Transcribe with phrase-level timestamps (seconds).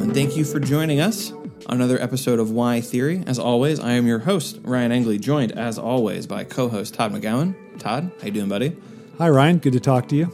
[0.00, 1.30] and thank you for joining us
[1.66, 3.22] on another episode of Why Theory.
[3.26, 7.54] As always, I am your host, Ryan Engley, joined as always by co-host Todd McGowan.
[7.78, 8.74] Todd, how you doing, buddy?
[9.18, 9.58] Hi, Ryan.
[9.58, 10.32] Good to talk to you.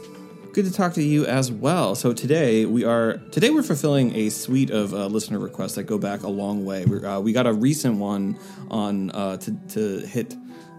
[0.53, 1.95] Good to talk to you as well.
[1.95, 5.97] So today we are today we're fulfilling a suite of uh, listener requests that go
[5.97, 6.85] back a long way.
[6.85, 8.39] we uh, we got a recent one
[8.71, 10.33] on uh, to to hit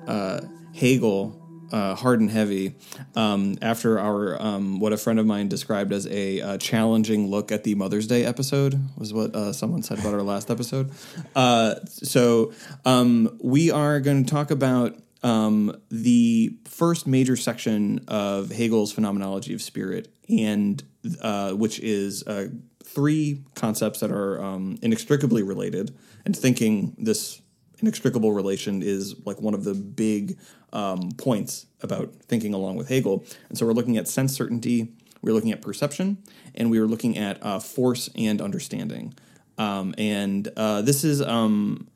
[0.06, 0.40] uh,
[0.74, 2.74] Hegel uh, hard and heavy
[3.14, 7.52] um, after our um, what a friend of mine described as a uh, challenging look
[7.52, 10.90] at the Mother's Day episode was what uh, someone said about our last episode.
[11.34, 12.52] Uh, so
[12.84, 19.54] um, we are going to talk about um, the first major section of Hegel's phenomenology
[19.54, 20.82] of spirit, and
[21.20, 22.48] uh, which is uh,
[22.84, 27.40] three concepts that are um, inextricably related, and thinking this
[27.80, 30.38] inextricable relation is like one of the big
[30.72, 33.24] um, points about thinking along with Hegel.
[33.48, 36.18] And so we're looking at sense certainty, we're looking at perception,
[36.54, 39.14] and we are looking at uh, force and understanding.
[39.56, 41.88] Um, and uh, this is um,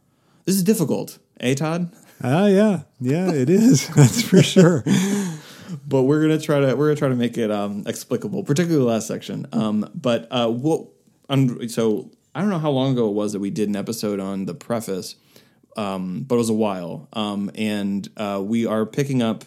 [0.44, 1.92] this is difficult, eh, Todd?
[2.22, 3.88] Ah, uh, yeah, yeah, it is.
[3.96, 4.84] That's for sure.
[5.86, 8.90] but we're gonna try to we're gonna try to make it um, explicable, particularly the
[8.90, 9.46] last section.
[9.52, 10.86] Um, but uh, what?
[11.28, 14.18] Um, so I don't know how long ago it was that we did an episode
[14.18, 15.16] on the preface
[15.76, 17.08] um, but it was a while.
[17.12, 19.44] Um, and uh, we are picking up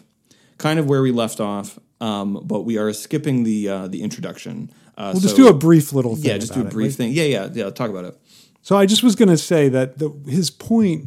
[0.58, 4.70] kind of where we left off, um, but we are skipping the uh, the introduction.
[4.96, 6.24] Uh, we'll so, just do a brief little thing.
[6.24, 7.12] Yeah, just do a brief it, thing.
[7.12, 7.70] Yeah, yeah, yeah.
[7.70, 8.18] Talk about it.
[8.62, 11.06] So I just was going to say that the, his point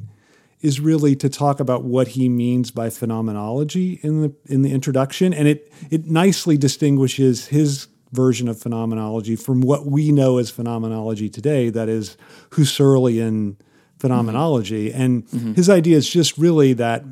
[0.61, 5.33] is really to talk about what he means by phenomenology in the in the introduction,
[5.33, 11.29] and it it nicely distinguishes his version of phenomenology from what we know as phenomenology
[11.29, 12.17] today, that is
[12.51, 13.55] Husserlian
[13.99, 14.89] phenomenology.
[14.89, 15.01] Mm-hmm.
[15.01, 15.53] And mm-hmm.
[15.53, 17.03] his idea is just really that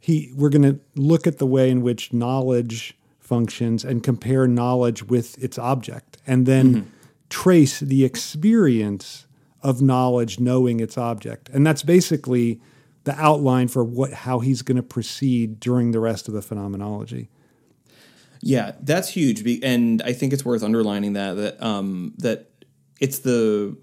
[0.00, 5.02] he we're going to look at the way in which knowledge functions and compare knowledge
[5.04, 6.88] with its object, and then mm-hmm.
[7.30, 9.26] trace the experience
[9.62, 11.48] of knowledge knowing its object.
[11.48, 12.60] And that's basically
[13.04, 17.28] the outline for what how he's going to proceed during the rest of the phenomenology.
[18.42, 22.50] Yeah, that's huge, and I think it's worth underlining that that um, that
[23.00, 23.76] it's the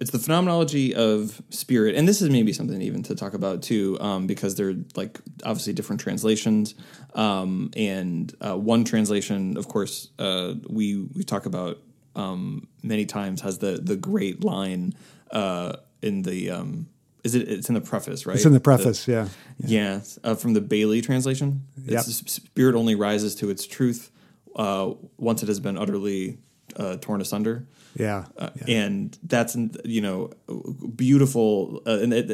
[0.00, 3.98] it's the phenomenology of spirit, and this is maybe something even to talk about too,
[4.00, 6.74] um, because they're like obviously different translations.
[7.14, 11.78] Um, and uh, one translation, of course, uh, we we talk about
[12.16, 14.94] um, many times has the the great line
[15.30, 16.88] uh, in the um,
[17.22, 19.28] is it it's in the preface right it's in the preface the, yeah
[19.58, 22.02] yeah, yeah uh, from the Baillie translation yep.
[22.02, 24.10] spirit only rises to its truth
[24.56, 26.38] uh, once it has been utterly
[26.76, 28.76] uh, torn asunder yeah, uh, yeah.
[28.82, 30.30] and that's you know
[30.96, 32.30] beautiful, uh, and it,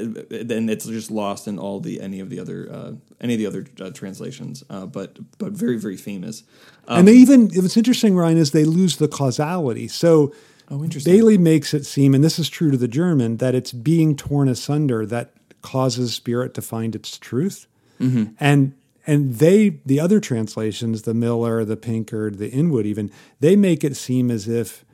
[0.50, 3.46] and it's just lost in all the any of the other uh, any of the
[3.46, 6.44] other uh, translations, uh, but but very very famous.
[6.88, 9.88] Um, and they even what's interesting, Ryan, is they lose the causality.
[9.88, 10.32] So.
[10.72, 11.12] Oh, interesting.
[11.12, 14.48] Baillie makes it seem, and this is true to the German, that it's being torn
[14.48, 15.32] asunder that
[15.62, 17.66] causes spirit to find its truth.
[18.00, 18.34] Mm-hmm.
[18.38, 23.10] And and they the other translations the miller the pinkard the inwood even
[23.40, 24.84] they make it seem as if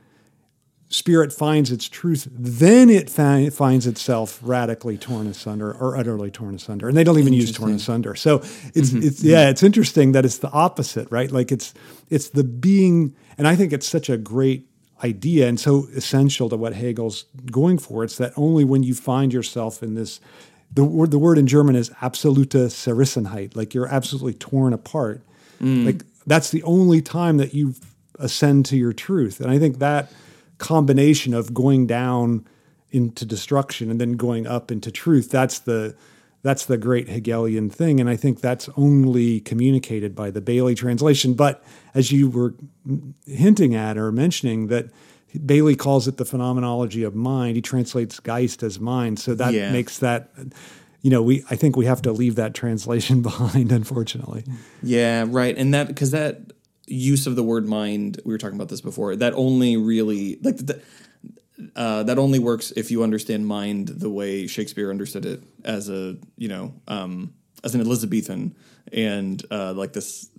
[0.89, 6.55] spirit finds its truth, then it fi- finds itself radically torn asunder or utterly torn
[6.55, 6.87] asunder.
[6.87, 8.15] And they don't even use torn asunder.
[8.15, 8.37] So
[8.73, 9.03] it's mm-hmm.
[9.03, 11.31] it's yeah, it's interesting that it's the opposite, right?
[11.31, 11.73] Like it's
[12.09, 14.67] it's the being, and I think it's such a great
[15.03, 18.03] idea and so essential to what Hegel's going for.
[18.03, 20.19] It's that only when you find yourself in this
[20.73, 25.21] the word the word in German is absolute Zerrissenheit, like you're absolutely torn apart.
[25.61, 25.85] Mm.
[25.85, 27.75] Like that's the only time that you
[28.19, 29.39] ascend to your truth.
[29.41, 30.11] And I think that
[30.57, 32.45] combination of going down
[32.91, 35.95] into destruction and then going up into truth that's the
[36.43, 37.99] that's the great hegelian thing.
[37.99, 41.33] And i think that's only communicated by the Baillie translation.
[41.33, 41.63] But
[41.93, 42.55] as you were
[43.25, 44.89] hinting at or mentioning that
[45.35, 49.19] Baillie calls it the phenomenology of mind he translates geist as mind.
[49.19, 49.71] So that yeah.
[49.71, 50.31] makes that
[51.01, 54.43] you know we i think we have to leave that translation behind unfortunately.
[54.81, 55.57] Yeah right.
[55.57, 56.53] And that because that
[56.87, 60.57] use of the word mind we were talking about this before that only really like
[60.57, 60.81] the,
[61.75, 66.17] uh, that only works if you understand mind the way Shakespeare understood it as a
[66.37, 68.55] you know um, as an Elizabethan
[68.93, 70.29] and uh, like this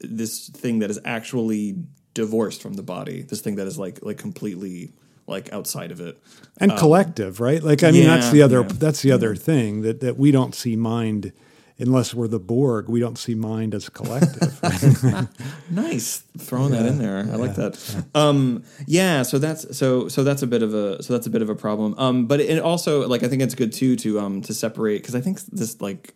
[0.00, 1.76] this thing that is actually
[2.14, 4.92] divorced from the body this thing that is like like completely
[5.26, 6.20] like outside of it.
[6.58, 7.62] And um, collective right?
[7.62, 8.68] Like I mean yeah, that's the other yeah.
[8.68, 11.32] that's the other thing that that we don't see mind
[11.78, 14.60] unless we're the Borg, we don't see mind as collective.
[15.70, 17.18] nice, throwing yeah, that in there.
[17.18, 17.94] I yeah, like that.
[17.94, 18.02] Yeah.
[18.28, 21.42] Um, yeah, so that's so so that's a bit of a so that's a bit
[21.42, 21.94] of a problem.
[21.98, 25.14] Um, but it also like I think it's good too to um to separate because
[25.14, 26.14] I think this like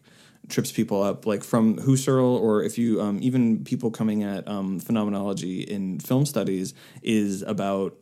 [0.49, 4.81] trips people up like from Husserl or if you um, even people coming at um,
[4.81, 7.97] phenomenology in film studies is about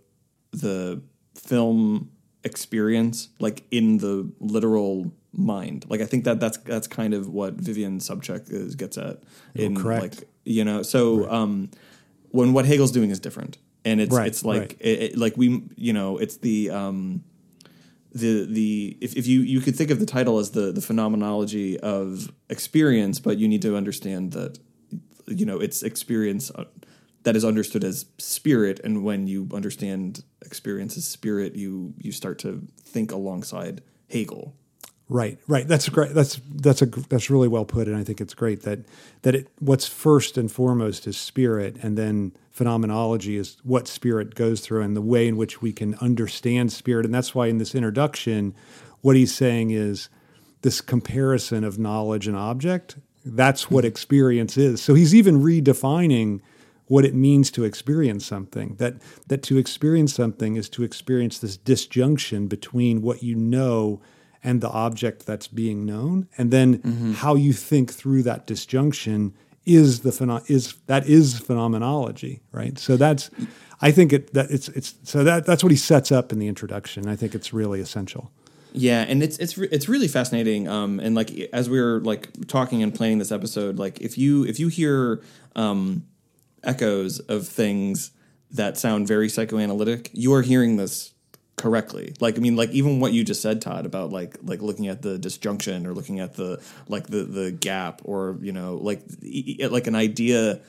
[0.53, 1.03] the
[1.35, 2.11] film
[2.45, 5.85] experience like in the literal mind.
[5.89, 9.23] Like I think that that's that's kind of what Vivian Sobchack is, gets at
[9.55, 10.21] in correct.
[10.21, 11.71] like you know so um
[12.31, 14.77] when what Hegel's doing is different and it's Right, it's like right.
[14.81, 17.23] it, it- like we you know it's the um
[18.13, 21.79] the the if, if you you could think of the title as the the phenomenology
[21.81, 24.59] of experience but you need to understand that
[25.27, 26.65] you know it's experience uh,
[27.25, 32.39] that is understood as spirit and when you understand experience as spirit you you start
[32.39, 34.57] to think alongside Hegel
[35.11, 35.67] Right, right.
[35.67, 36.13] That's great.
[36.13, 38.81] That's that's a that's really well put, and I think it's great that
[39.23, 44.61] that it what's first and foremost is spirit, and then phenomenology is what spirit goes
[44.61, 47.75] through and the way in which we can understand spirit, and that's why in this
[47.75, 48.55] introduction,
[49.01, 50.11] what he's saying is
[50.61, 52.97] this comparison of knowledge and object.
[53.25, 53.89] That's what hmm.
[53.89, 54.83] experience is.
[54.83, 56.41] So he's even redefining
[56.87, 58.75] what it means to experience something.
[58.75, 58.97] That
[59.29, 64.03] that to experience something is to experience this disjunction between what you know
[64.49, 69.35] and the object that's being known, and then how you think through that disjunction
[69.67, 72.79] is the pheno- is that is phenomenology, right?
[72.79, 73.29] So that's
[73.83, 76.49] I think it that it's it's so that that's what he sets up in the
[76.49, 77.07] introduction.
[77.07, 78.33] I think it's really essential.
[78.73, 80.67] Yeah, and it's it's re- it's really fascinating.
[80.67, 84.47] Um, and like as we were like talking and planning this episode, like if you
[84.47, 85.21] if you hear
[85.57, 86.07] um,
[86.65, 88.13] echoes of things
[88.51, 91.13] that sound very psychoanalytic, you are hearing this
[91.59, 92.15] correctly.
[92.21, 95.03] Like I mean, like even what you just said, Todd, about like like looking at
[95.03, 99.03] the disjunction or looking at the like the the gap or you know like
[99.71, 100.61] like an idea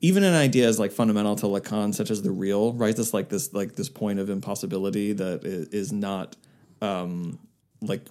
[0.00, 2.94] even an idea is like fundamental to Lacan, such as the real, right?
[2.94, 6.36] This like this like this point of impossibility that is not
[6.82, 7.38] um,
[7.80, 8.02] like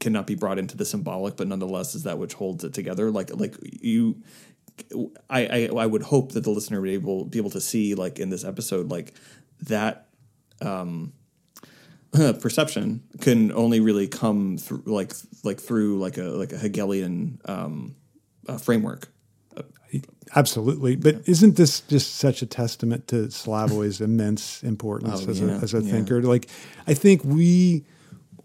[0.00, 3.10] cannot be brought into the symbolic, but nonetheless is that which holds it together.
[3.10, 4.22] Like like you,
[5.30, 8.18] I I, I would hope that the listener would able be able to see like
[8.18, 9.14] in this episode like
[9.62, 10.08] that
[10.60, 11.14] um,
[12.40, 15.12] perception can only really come through like
[15.42, 17.96] like through like a like a Hegelian um,
[18.48, 19.08] uh, framework.
[20.34, 25.46] Absolutely, but isn't this just such a testament to Slavoj's immense importance Oh, as, yeah,
[25.46, 25.92] a, as a yeah.
[25.92, 26.22] thinker?
[26.22, 26.48] Like,
[26.88, 27.84] I think we,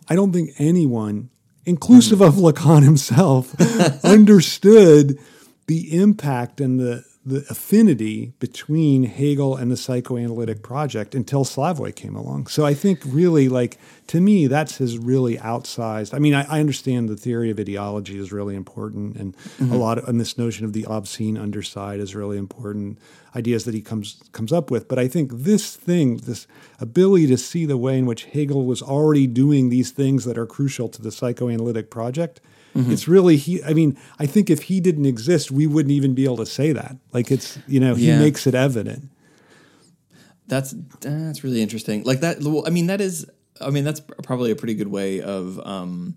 [0.07, 1.31] I don't think anyone,
[1.66, 3.60] inclusive of Lacan himself,
[4.06, 5.18] understood
[5.66, 12.16] the impact and the the affinity between Hegel and the psychoanalytic project until Slavoj came
[12.16, 12.48] along.
[12.48, 13.77] So I think really, like
[14.07, 16.13] to me, that's his really outsized.
[16.13, 19.74] I mean, I, I understand the theory of ideology is really important, and a mm-hmm.
[19.75, 22.98] lot of and this notion of the obscene underside is really important.
[23.36, 26.48] Ideas that he comes comes up with, but I think this thing, this
[26.80, 30.48] ability to see the way in which Hegel was already doing these things that are
[30.48, 32.39] crucial to the psychoanalytic project.
[32.75, 33.62] It's really he.
[33.63, 36.71] I mean, I think if he didn't exist, we wouldn't even be able to say
[36.71, 36.95] that.
[37.12, 38.19] Like it's you know he Yeah.
[38.19, 39.10] makes it evident.
[40.48, 42.04] That's that's really interesting.
[42.04, 42.42] Like that.
[42.42, 43.25] well, I mean, that is.
[43.62, 45.60] I mean, that's probably a pretty good way of.
[45.66, 46.16] um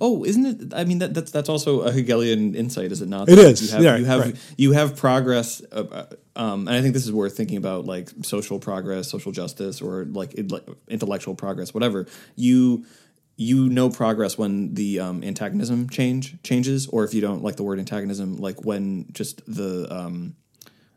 [0.00, 0.74] Oh, isn't it?
[0.74, 3.28] I mean, that, that's that's also a Hegelian insight, is it not?
[3.28, 3.60] It is.
[3.62, 4.36] You have yeah, you have right.
[4.56, 6.06] you have progress, uh, uh,
[6.36, 10.06] um, and I think this is worth thinking about, like social progress, social justice, or
[10.06, 10.34] like,
[10.88, 12.06] intellectual progress, whatever.
[12.34, 12.86] You
[13.36, 17.62] you know progress when the um, antagonism change changes, or if you don't like the
[17.62, 20.36] word antagonism, like when just the um,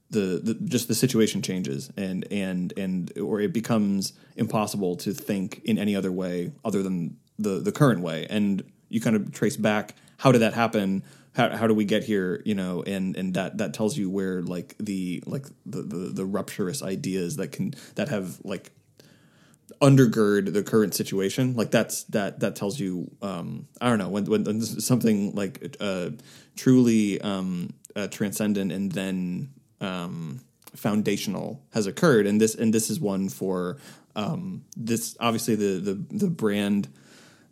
[0.09, 5.61] the, the just the situation changes and and and or it becomes impossible to think
[5.65, 8.25] in any other way other than the the current way.
[8.29, 11.03] And you kind of trace back how did that happen?
[11.35, 12.41] How, how do we get here?
[12.45, 16.23] You know and and that that tells you where like the like the, the the
[16.25, 18.71] rupturous ideas that can that have like
[19.81, 21.55] undergird the current situation.
[21.55, 26.09] Like that's that that tells you um i don't know when when, something like uh
[26.55, 29.49] truly um uh, transcendent and then
[29.81, 30.41] um
[30.75, 32.27] foundational has occurred.
[32.27, 33.77] And this and this is one for
[34.15, 36.87] um this obviously the the the brand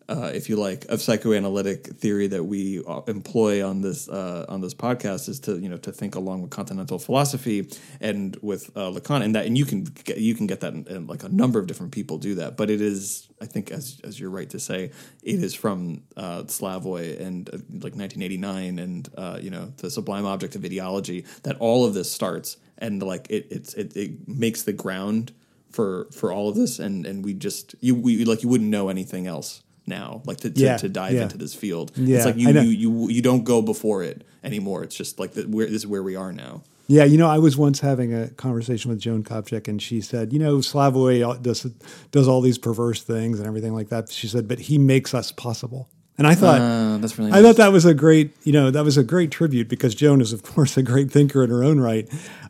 [0.07, 4.61] uh, if you like, of psychoanalytic theory that we uh, employ on this uh, on
[4.61, 7.69] this podcast is to you know to think along with continental philosophy
[7.99, 11.07] and with uh, Lacan and that and you can get, you can get that in
[11.07, 14.19] like a number of different people do that, but it is I think as as
[14.19, 14.91] you're right to say
[15.23, 20.55] it is from uh, Slavoj and uh, like 1989 and you know the sublime object
[20.55, 25.33] of ideology that all of this starts and like it it, it makes the ground
[25.71, 26.79] for for all of this.
[26.79, 30.49] And and we just you we like you wouldn't know anything else now like to,
[30.49, 31.23] to, Yeah, to dive yeah.
[31.23, 34.83] into this field Yeah, it's like you, you you you don't go before it anymore
[34.83, 37.39] it's just like the, where this is where we are now Yeah, you know, I
[37.39, 41.63] was once having a conversation with Joan Copjec, and she said, you know, Slavoj does
[42.11, 44.11] does all these perverse things and everything like that.
[44.11, 45.89] She said, but he makes us possible.
[46.17, 48.85] And I thought Uh, that's really I thought that was a great, you know, that
[48.85, 51.79] was a great tribute because Joan is, of course, a great thinker in her own
[51.81, 52.07] right,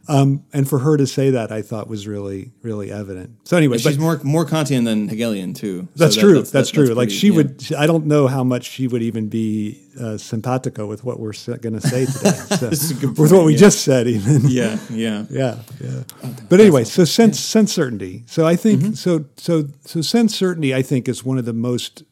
[0.07, 3.31] um, and for her to say that, I thought was really, really evident.
[3.43, 5.87] So anyway, She's but more more Kantian than Hegelian too.
[5.95, 6.33] So that's that- true.
[6.43, 6.85] That's, that- true.
[6.89, 7.35] like pretty- she yeah.
[7.37, 11.33] would, I don't know how much she would even be uh, simpatico with what we're
[11.61, 12.31] going to say today.
[12.59, 13.57] So, This is a good with point, what we yeah.
[13.67, 14.41] just said, even.
[14.47, 15.25] Yeah, yeah.
[15.31, 16.03] yeah, yeah.
[16.49, 18.23] But anyway, so sense sense certainty.
[18.27, 18.93] So I think Mm-hmm.
[18.93, 20.75] so so so sense certainty.
[20.75, 22.03] I think is one of the most.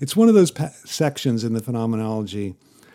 [0.00, 2.54] It's one of those pa- sections in the phenomenology.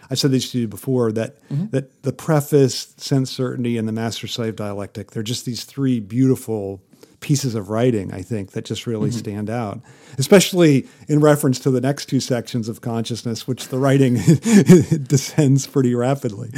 [0.10, 1.67] I said this to you before that Mm-hmm.
[1.72, 5.12] that the preface, sense certainty, and the master slave dialectic.
[5.12, 6.81] They're just these three beautiful
[7.24, 8.13] pieces of writing.
[8.13, 9.20] I think that just really Mm-hmm.
[9.20, 9.82] stand out,
[10.18, 14.13] especially in reference to the next two sections of consciousness, which the writing
[15.08, 16.50] descends pretty rapidly.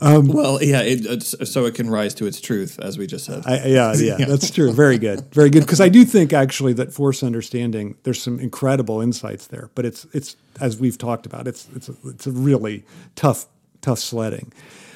[0.00, 0.82] Well, yeah.
[0.82, 3.42] It, it's, so it can rise to its truth, as we just said.
[3.46, 4.72] I, yeah, yeah, that's true.
[4.72, 5.60] Very good, very good.
[5.62, 9.70] Because I do think actually that force understanding, there's some incredible insights there.
[9.74, 12.84] But it's it's as we've talked about, it's it's a, it's a really
[13.16, 13.46] tough
[13.80, 14.52] tough sledding.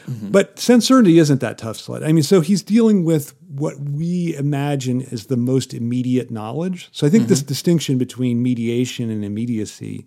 [0.06, 2.02] But sense certainty isn't that tough sled.
[2.02, 6.88] I mean, so he's dealing with what we imagine is the most immediate knowledge.
[6.90, 10.06] So I think this distinction between mediation and immediacy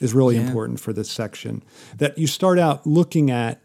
[0.00, 1.62] is really important for this section.
[1.98, 3.62] That you start out looking at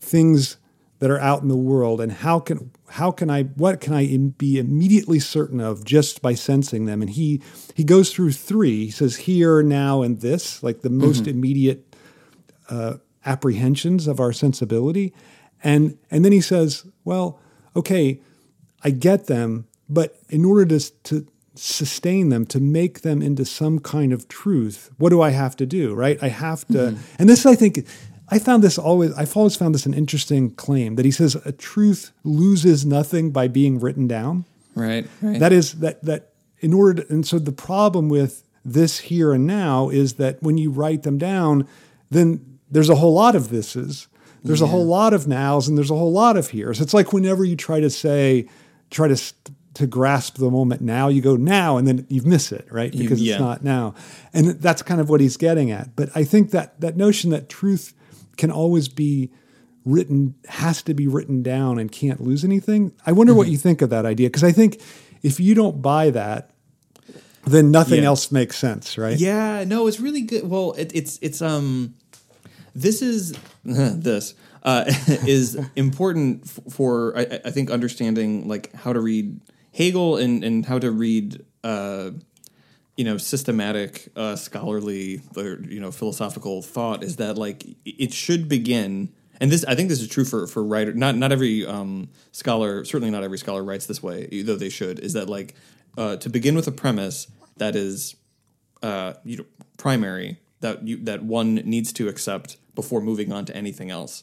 [0.00, 0.56] things
[0.98, 4.04] that are out in the world and how can how can I what can I
[4.04, 7.02] im- be immediately certain of just by sensing them?
[7.02, 7.40] And he
[7.74, 8.86] he goes through three.
[8.86, 11.96] He says here now and this like the most immediate
[12.68, 15.12] uh, apprehensions of our sensibility.
[15.62, 17.38] And and then he says well
[17.76, 18.20] okay
[18.84, 23.78] I get them but in order to to sustain them to make them into some
[23.78, 26.18] kind of truth what do I have to do right?
[26.22, 27.02] I have to mm-hmm.
[27.18, 27.86] and this I think
[28.28, 31.52] I found this always I've always found this an interesting claim that he says a
[31.52, 34.46] truth loses nothing by being written down.
[34.74, 35.38] Right, right.
[35.38, 39.46] that is that that in order to, and so the problem with this here and
[39.46, 41.68] now is that when you write them down
[42.10, 44.06] then there's a whole lot of thises
[44.44, 46.80] there's a whole lot of nows and there's a whole lot of heres.
[46.80, 48.48] It's like whenever you try to say
[48.92, 49.16] try to
[49.74, 53.20] to grasp the moment now you go now and then you miss it right because
[53.22, 53.32] yeah.
[53.34, 53.94] it's not now
[54.34, 57.48] and that's kind of what he's getting at but i think that that notion that
[57.48, 57.94] truth
[58.36, 59.30] can always be
[59.86, 63.38] written has to be written down and can't lose anything i wonder Mm-hmm.
[63.38, 64.78] what you think of that idea because i think
[65.22, 66.50] if you don't buy that
[67.44, 68.08] then nothing Yeah.
[68.08, 70.48] else makes sense right Yeah, no, it's really good.
[70.48, 71.94] Well, it, it's it's um,
[72.74, 73.34] this is
[73.64, 74.84] this uh,
[75.26, 79.40] is important for I, I think understanding like how to read
[79.72, 82.10] Hegel and and how to read uh,
[82.96, 88.48] you know systematic uh, scholarly or you know philosophical thought is that like it should
[88.48, 89.12] begin.
[89.40, 90.92] And this, I think, this is true for for writer.
[90.92, 95.00] Not not every um, scholar, certainly not every scholar writes this way, though they should.
[95.00, 95.54] Is that like
[95.98, 97.26] uh, to begin with a premise
[97.56, 98.14] that is
[98.82, 99.44] uh, you know,
[99.76, 104.22] primary that you that one needs to accept before moving on to anything else.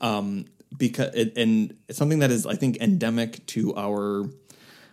[0.00, 4.28] Um, because it, and something that is, I think, endemic to our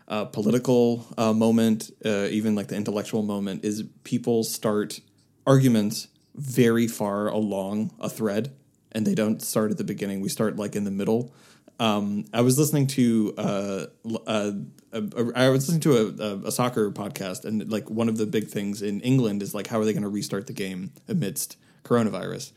[0.08, 5.00] uh, political uh, moment, uh, even like the intellectual moment, is people start
[5.46, 8.54] arguments very far along a thread,
[8.92, 10.22] and they don't start at the beginning.
[10.22, 11.34] We start like in the middle.
[11.80, 13.86] Um, I was listening to uh,
[14.26, 14.52] uh,
[15.36, 18.82] I was listening to a, a soccer podcast, and like one of the big things
[18.82, 22.54] in England is like how are they going to restart the game amidst coronavirus?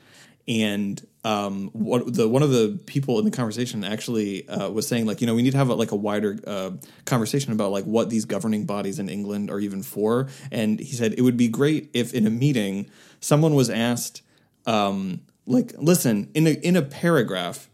[0.47, 5.07] And um, what the one of the people in the conversation actually uh, was saying
[5.07, 6.71] like you know we need to have a, like a wider uh,
[7.05, 10.29] conversation about like what these governing bodies in England are even for.
[10.53, 12.89] And he said it would be great if in a meeting
[13.21, 14.23] someone was asked
[14.67, 17.69] um, like listen in a in a paragraph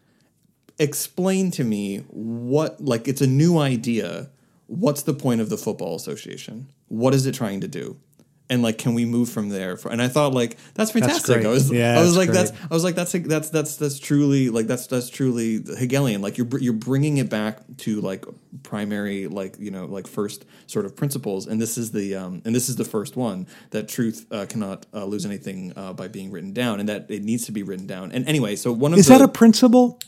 [0.79, 4.31] explain to me what like it's a new idea.
[4.67, 6.69] What's the point of the football association?
[6.89, 7.99] What is it trying to do
[8.51, 11.37] and like can we move from there and i thought like that's fantastic.
[11.37, 11.47] Great.
[11.47, 12.35] i was Yeah, i was that's like great.
[12.53, 16.21] that's i was like that's that's that's that's truly like that's that's truly hegelian.
[16.21, 18.25] Like you're you're bringing it back to like
[18.63, 21.47] primary like you know like first sort of principles.
[21.47, 24.87] And this is the um and this is the first one that truth uh, cannot
[24.93, 27.87] uh, lose anything uh, by being written down and that it needs to be written
[27.87, 28.13] down.
[28.13, 29.99] And anyway so one of is the, that a principle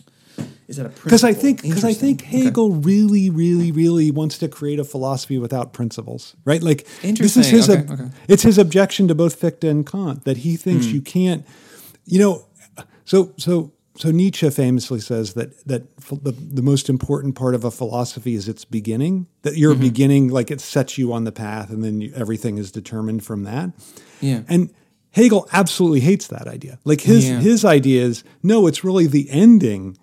[0.68, 4.48] is that a because I think because I think Hegel really, really, really wants to
[4.48, 6.62] create a philosophy without principles, right?
[6.62, 8.10] Like this is his Okay, ob- okay.
[8.28, 11.46] it's his objection to both Fichte and Kant that he thinks you can't,
[12.04, 12.44] you know,
[13.04, 17.70] so so so Nietzsche famously says that that the, the most important part of a
[17.70, 19.26] philosophy is its beginning.
[19.42, 19.80] That your Mm-hmm.
[19.82, 23.44] beginning, like it sets you on the path, and then you, everything is determined from
[23.44, 23.70] that.
[24.20, 24.42] Yeah.
[24.48, 24.70] And
[25.12, 26.78] Hegel absolutely hates that idea.
[26.84, 27.40] Like his Yeah.
[27.40, 29.96] his idea is no, it's really the ending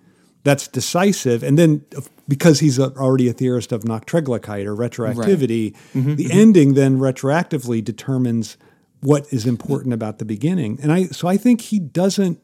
[0.44, 1.42] that's decisive.
[1.42, 1.84] And then
[2.28, 7.82] because he's a, already a theorist of Nachträglichkeit or retroactivity, Mm-hmm, the ending then retroactively
[7.82, 8.56] determines
[9.00, 10.78] what is important about the beginning.
[10.82, 12.40] And I so I think he doesn't.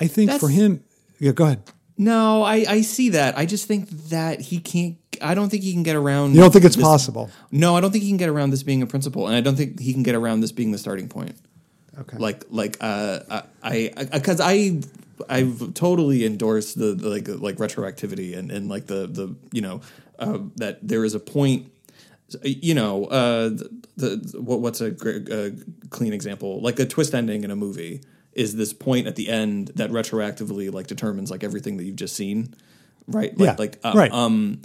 [0.00, 0.82] I think for him,
[1.18, 1.32] yeah.
[1.32, 1.62] Go ahead.
[1.98, 3.38] No, I, I see that.
[3.38, 4.98] I just think that he can't.
[5.22, 6.34] I don't think he can get around.
[6.34, 7.30] You don't think it's this- possible?
[7.50, 9.56] No, I don't think he can get around this being a principle, and I don't
[9.56, 11.36] think he can get around this being the starting point.
[11.98, 12.18] Okay.
[12.18, 14.80] Like, like, uh, I, because I,
[15.28, 19.62] I, have totally endorsed the, the like, like retroactivity and and like the the you
[19.62, 19.80] know
[20.18, 21.72] uh, that there is a point.
[22.42, 25.50] You know, uh, the, the what, what's a great, uh,
[25.90, 26.60] clean example?
[26.60, 30.72] Like a twist ending in a movie is this point at the end that retroactively
[30.72, 32.52] like determines like everything that you've just seen,
[33.06, 33.36] right?
[33.38, 34.12] Like, Yeah, like um, right.
[34.12, 34.60] um,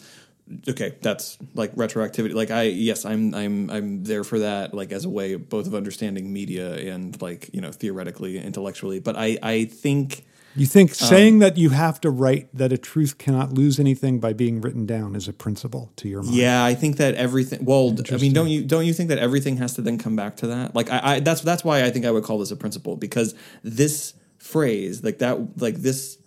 [0.67, 2.34] okay, that's like retroactivity.
[2.34, 4.74] Like I, yes, I'm, I'm, I'm there for that.
[4.74, 9.00] Like as a way of both of understanding media and like you know theoretically, intellectually.
[9.00, 12.77] But I, I think You think um, saying that you have to write that a
[12.77, 16.36] truth cannot lose anything by being written down is a principle to your mind?
[16.36, 17.63] Yeah, I think that everything.
[17.63, 20.36] Well, I mean, don't you don't you think that everything has to then come back
[20.38, 20.75] to that?
[20.75, 23.34] Like, I, I that's that's why I think I would call this a principle because
[23.63, 26.17] this phrase, like that, like this,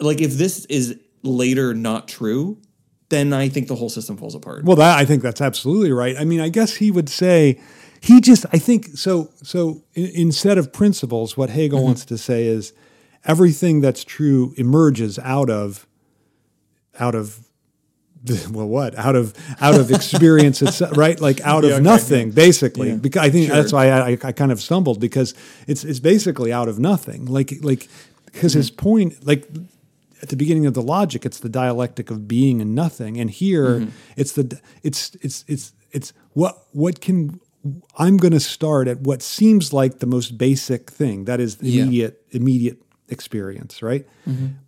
[0.00, 2.56] like if this is later not true,
[3.08, 4.64] then I think the whole system falls apart.
[4.64, 6.16] Well, that I think that's absolutely right.
[6.18, 7.60] I mean, I guess he would say
[8.00, 8.46] he just.
[8.52, 9.30] I think so.
[9.42, 11.86] So in, instead of principles, what Hegel Mm-hmm.
[11.86, 12.72] wants to say is
[13.24, 15.86] everything that's true emerges out of
[16.98, 17.40] out of
[18.50, 22.30] well what out of out of experience itself right like out Yeah, of okay, nothing
[22.30, 22.96] basically Yeah.
[22.96, 23.56] because i think Sure.
[23.56, 25.34] that's why I, I kind of stumbled because
[25.68, 27.86] it's it's basically out of nothing like like
[28.32, 28.82] because his Mm-hmm.
[28.82, 29.46] point like
[30.22, 33.18] at the beginning of the logic it's the dialectic of being and nothing.
[33.20, 33.90] And here Mm-hmm.
[34.16, 37.40] it's the it's it's it's it's what what can
[37.98, 41.68] i'm going to start at what seems like the most basic thing that is the
[41.70, 41.82] Yeah.
[41.82, 44.04] immediate immediate experience right?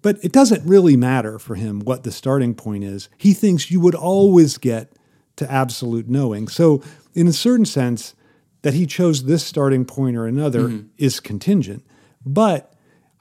[0.02, 3.09] But it doesn't really matter for him what the starting point is.
[3.19, 4.93] He thinks you would always get
[5.37, 6.47] to absolute knowing.
[6.49, 6.81] So
[7.14, 8.14] in a certain sense
[8.62, 11.85] that he chose this starting point or another is contingent.
[12.25, 12.73] But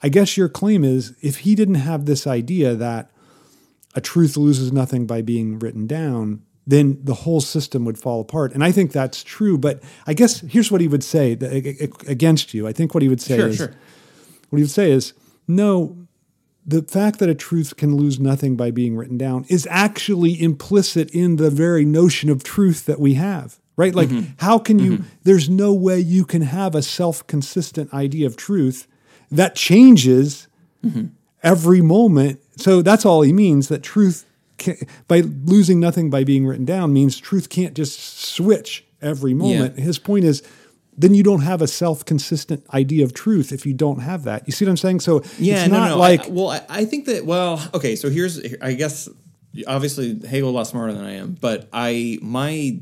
[0.02, 3.10] I guess your claim is if he didn't have this idea that
[3.94, 8.52] a truth loses nothing by being written down, then the whole system would fall apart.
[8.52, 9.56] And I think that's true.
[9.56, 12.68] But I guess here's what he would say th- ag- ag- against you.
[12.68, 13.74] I think what he would say Sure, is sure.
[14.50, 15.14] what he would say is
[15.46, 15.96] no.
[16.66, 21.10] The fact that a truth can lose nothing by being written down is actually implicit
[21.12, 23.94] in the very notion of truth that we have, right?
[23.94, 24.32] Like, mm-hmm.
[24.36, 25.08] how can you, mm-hmm.
[25.22, 28.86] there's no way you can have a self consistent idea of truth
[29.30, 30.48] that changes
[31.42, 32.40] every moment.
[32.56, 34.24] So that's all he means that truth,
[34.56, 39.78] can, by losing nothing by being written down, means truth can't just switch every moment.
[39.78, 40.42] His point is,
[40.96, 44.42] then you don't have a self-consistent idea of truth if you don't have that.
[44.46, 45.00] You see what I'm saying?
[45.00, 45.98] So Yeah, it's no, not no.
[45.98, 47.24] like I, well, I, I think that.
[47.24, 47.94] Well, okay.
[47.94, 49.08] So here's, I guess,
[49.68, 52.80] obviously Hegel a lot smarter than I am, but I my,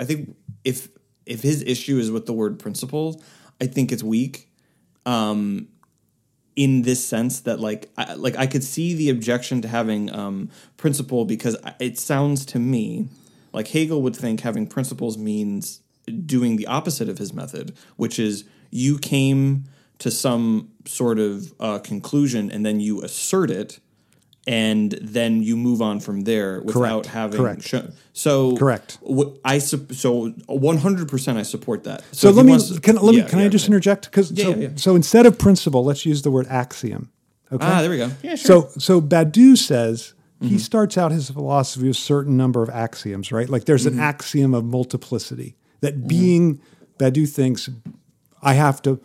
[0.00, 0.88] I think if
[1.24, 3.22] if his issue is with the word principle,
[3.60, 4.48] I think it's weak.
[5.06, 5.68] Um,
[6.54, 10.50] in this sense that like I, like I could see the objection to having um,
[10.76, 13.08] principle because it sounds to me
[13.52, 15.80] like Hegel would think having principles means
[16.26, 19.64] doing the opposite of his method, which is you came
[19.98, 23.78] to some sort of uh, conclusion and then you assert it,
[24.46, 27.62] and then you move on from there without having Correct.
[27.62, 28.98] sho- so Correct.
[29.08, 32.02] wh- I sup- so one hundred percent I support that.
[32.12, 33.72] So if let he me wants- can let me yeah, can yeah, I just okay.
[33.72, 34.68] interject because Yeah, so, yeah, yeah.
[34.76, 37.10] so instead of principle, let's use the word axiom.
[37.52, 37.64] Okay.
[37.66, 38.10] Ah, there we go.
[38.22, 38.68] Yeah, sure.
[38.72, 40.54] So so Badiou says Mm-hmm.
[40.54, 43.48] he starts out his philosophy with a certain number of axioms, right?
[43.48, 43.98] Like there's Mm-hmm.
[44.00, 46.60] an axiom of multiplicity that being
[46.98, 47.70] Badiou thinks
[48.42, 49.00] I have to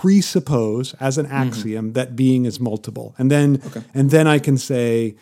[0.00, 1.26] presuppose as Mm-hmm.
[1.26, 3.60] an axiom that being is multiple, and then
[3.94, 5.14] and then I can say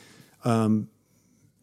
[0.45, 0.89] um,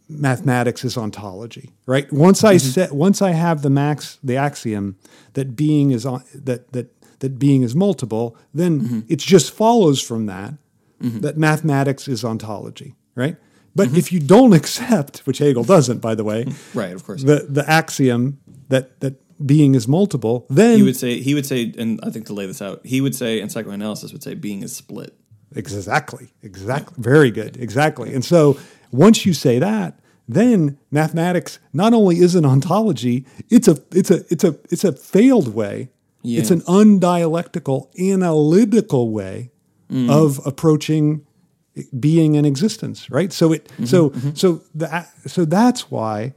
[0.10, 2.12] mathematics is ontology, right?
[2.12, 2.70] Once I Mm-hmm.
[2.70, 4.96] set, once I have the max, the axiom
[5.34, 6.88] that being is on, that that
[7.20, 9.00] that being is multiple, then Mm-hmm.
[9.14, 10.54] it just follows from that
[11.22, 13.36] that mathematics is ontology, right?
[13.76, 13.98] But Mm-hmm.
[13.98, 17.24] if you don't accept, which Hegel doesn't, by the way, right, of course.
[17.24, 18.40] the the axiom
[18.70, 19.14] that that
[19.46, 22.46] being is multiple, then he would say he would say and i think to lay
[22.48, 25.14] this out he would say and psychoanalysis would say being is split
[25.56, 26.30] Exactly.
[26.44, 26.96] Exactly.
[26.98, 27.58] Very good.
[27.58, 28.14] Exactly.
[28.14, 28.60] And so
[28.92, 34.26] once you say that, then mathematics not only is an ontology, it's a it's a
[34.30, 35.90] it's a it's a failed way.
[36.22, 36.42] Yeah.
[36.42, 39.52] It's an undialectical, analytical way
[39.90, 40.10] mm.
[40.10, 41.26] of approaching
[41.98, 43.32] being and existence, right?
[43.32, 44.34] So it mm-hmm, so mm-hmm.
[44.34, 46.34] so that so that's why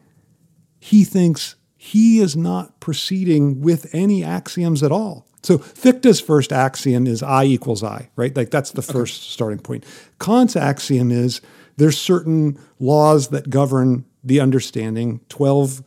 [0.79, 5.27] he thinks he is not proceeding with any axioms at all.
[5.43, 8.37] So Fichte's first axiom is I equals I, right?
[8.37, 9.87] Like that's the first starting point.
[10.19, 11.41] Kant's axiom is
[11.79, 15.83] there's certain laws that govern the understanding, 12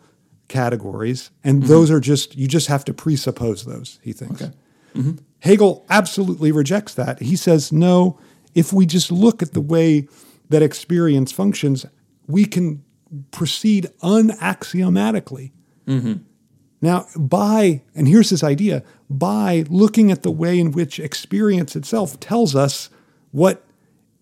[0.48, 1.70] categories, and mm-hmm.
[1.70, 4.00] those are just you just have to presuppose those.
[4.02, 4.42] He thinks.
[4.42, 4.52] Okay.
[4.96, 5.18] Mm-hmm.
[5.42, 7.22] Hegel absolutely rejects that.
[7.22, 8.20] He says no.
[8.56, 10.08] If we just look at the way
[10.50, 11.86] that experience functions,
[12.26, 12.84] we can
[13.30, 15.52] proceed unaxiomatically.
[15.88, 16.24] Mm-hmm.
[16.82, 22.20] Now, by, and here's his idea by looking at the way in which experience itself
[22.20, 22.90] tells us
[23.32, 23.64] what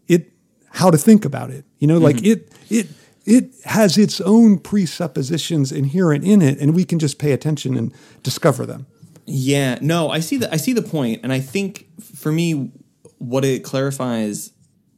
[0.08, 0.32] it,
[0.70, 1.66] how to think about it.
[1.80, 2.42] You know, like mm-hmm.
[2.42, 2.88] it, it,
[3.26, 7.94] it has its own presuppositions inherent in it, and we can just pay attention and
[8.24, 8.86] discover them.
[9.26, 12.72] Yeah, no, I see the I see the point, and I think for me,
[13.18, 14.52] what it clarifies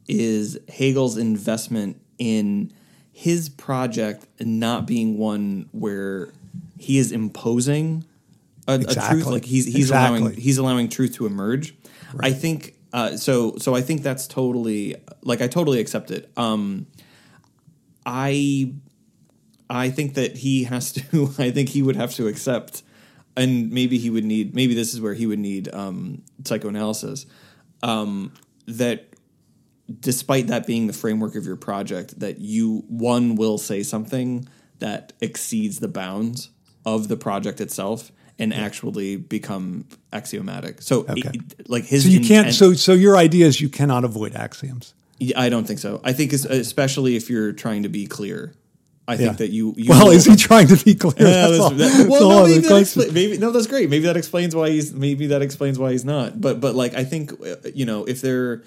[0.08, 2.72] is Hegel's investment in
[3.12, 6.32] his project not being one where
[6.84, 8.04] he is imposing
[8.68, 11.74] a, a truth, like he's he's allowing he's allowing truth to emerge.
[12.20, 13.56] I think uh, so.
[13.58, 16.30] So I think that's totally like I totally accept it.
[16.36, 16.86] Um,
[18.06, 18.72] I
[19.68, 21.34] I think that he has to.
[21.38, 22.82] I think he would have to accept,
[23.36, 24.54] and maybe he would need.
[24.54, 27.26] Maybe this is where he would need um, psychoanalysis.
[27.82, 28.32] Um,
[28.66, 29.08] that,
[30.00, 35.12] despite that being the framework of your project, that you one will say something that
[35.20, 36.50] exceeds the bounds
[36.84, 40.82] of the project itself and actually become axiomatic.
[40.82, 41.22] So, Okay.
[41.34, 42.48] it- like his, So you can't.
[42.48, 44.94] intent- So so your idea is you cannot avoid axioms.
[45.20, 46.00] yeah, I don't think so.
[46.04, 48.54] I think especially if you're trying to be clear.
[49.06, 49.36] I think Yeah.
[49.36, 49.74] that you.
[49.76, 51.14] you Well, is he trying to be clear?
[51.28, 53.90] Yeah, That's that's- that- well, no, maybe that, expla- maybe no, that's great.
[53.90, 54.94] Maybe that explains why he's.
[54.94, 56.40] Maybe that explains why he's not.
[56.40, 58.62] But but like I think uh, you know if they're,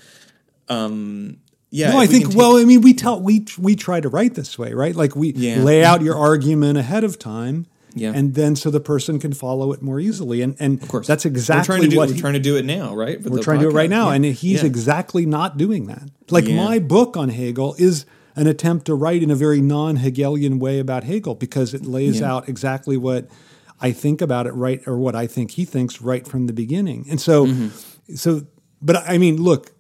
[0.70, 1.38] um,
[1.72, 1.90] yeah.
[1.92, 2.28] No, I we think.
[2.30, 4.96] take- well, I mean, we tell we we try to write this way, right?
[4.96, 5.64] Like we Yeah.
[5.64, 8.12] lay out your argument ahead of time, Yeah.
[8.14, 10.42] and then so the person can follow it more easily.
[10.42, 11.98] And and of course that's we're exactly trying to do.
[11.98, 13.22] what We're he- trying to do it now, right?
[13.24, 14.16] For we're trying to do it right now, Yeah.
[14.16, 14.68] and he's Yeah.
[14.68, 16.10] exactly not doing that.
[16.30, 16.56] Like Yeah.
[16.58, 21.04] my book on Hegel is an attempt to write in a very non-Hegelian way about
[21.06, 23.28] Hegel because it lays out exactly what
[23.82, 27.06] I think about it right, or what I think he thinks right from the beginning.
[27.10, 28.16] And so, Mm-hmm.
[28.16, 28.42] so,
[28.82, 29.72] but I mean, look,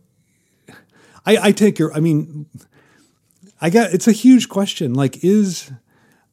[1.25, 2.47] I, I take your, I mean,
[3.61, 4.93] I got it's a huge question.
[4.93, 5.71] Like, is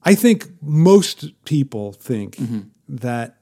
[0.04, 2.60] I think most people think Mm-hmm.
[2.88, 3.38] that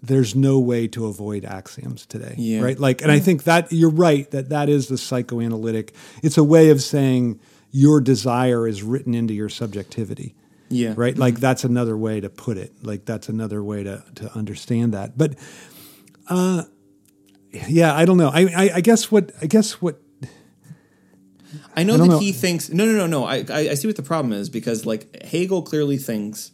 [0.00, 2.60] there's no way to avoid axioms today, Yeah.
[2.62, 2.78] right?
[2.78, 5.92] Like, and I think that you're right that that is the psychoanalytic.
[6.22, 7.40] It's a way of saying
[7.72, 10.36] your desire is written into your subjectivity,
[10.70, 10.94] Yeah.
[10.96, 11.18] right?
[11.18, 12.72] Like that's another way to put it.
[12.82, 15.18] Like that's another way to to understand that.
[15.18, 15.34] But,
[16.28, 16.62] uh,
[17.68, 18.28] yeah, I don't know.
[18.32, 20.00] I I, I guess what I guess what
[21.76, 22.18] I know I that know.
[22.18, 23.24] he thinks no, no, no, no.
[23.24, 26.52] I, I I see what the problem is because like Hegel clearly thinks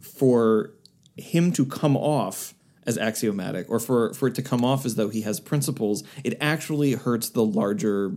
[0.00, 0.72] for
[1.16, 2.54] him to come off
[2.86, 6.36] as axiomatic or for for it to come off as though he has principles, it
[6.40, 8.14] actually hurts the larger,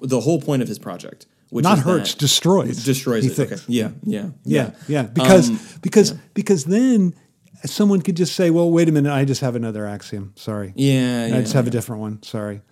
[0.00, 1.26] the whole point of his project.
[1.50, 2.84] Which not hurts, that- destroys.
[2.84, 3.38] destroys it.
[3.38, 3.46] Okay.
[3.50, 3.68] thinks.
[3.68, 5.02] Yeah, yeah, Yeah, yeah.
[5.04, 7.14] Because Um, because because then
[7.64, 10.32] someone could just say, "Well, wait a minute, I just have another axiom.
[10.34, 11.36] Sorry, yeah, yeah.
[11.36, 12.20] I just have a different one.
[12.24, 12.62] Sorry."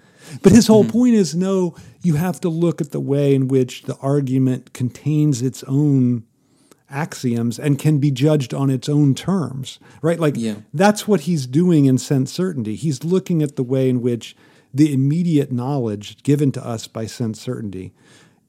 [0.43, 0.93] But his whole mm-hmm.
[0.93, 5.43] point is no, you have to look at the way in which the argument contains
[5.43, 6.25] its own
[6.91, 10.21] axioms and can be judged on its own terms, right?
[10.21, 10.57] Like Yeah.
[10.73, 12.77] that's what he's doing in sense certainty.
[12.77, 14.37] He's looking at the way in which
[14.73, 17.93] the immediate knowledge given to us by sense certainty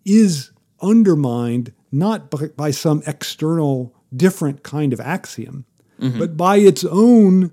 [0.05, 5.65] is undermined not by, by some external different kind of axiom,
[5.99, 6.19] mm-hmm.
[6.19, 7.51] but by its own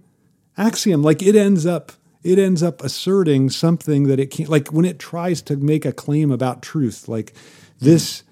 [0.59, 1.03] axiom.
[1.03, 4.99] Like it ends up it ends up asserting something that it can't like when it
[4.99, 7.33] tries to make a claim about truth, like
[7.81, 8.23] this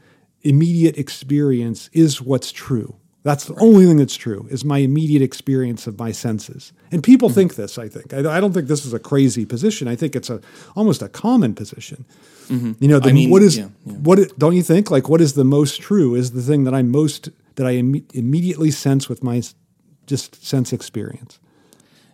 [0.42, 2.96] immediate experience is what's true.
[3.22, 6.72] That's the only thing that's true is my immediate experience of my senses.
[6.90, 7.34] And people mm-hmm.
[7.34, 8.14] think this, I think.
[8.14, 9.88] I, I don't think this is a crazy position.
[9.88, 10.40] I think it's a
[10.74, 12.06] almost a common position.
[12.48, 12.72] Mm-hmm.
[12.80, 13.92] You know, the, I mean, what is yeah, yeah.
[13.94, 14.90] what it, don't you think?
[14.90, 18.14] Like what is the most true is the thing that I most that I imme-
[18.14, 19.42] immediately sense with my
[20.06, 21.38] just sense experience.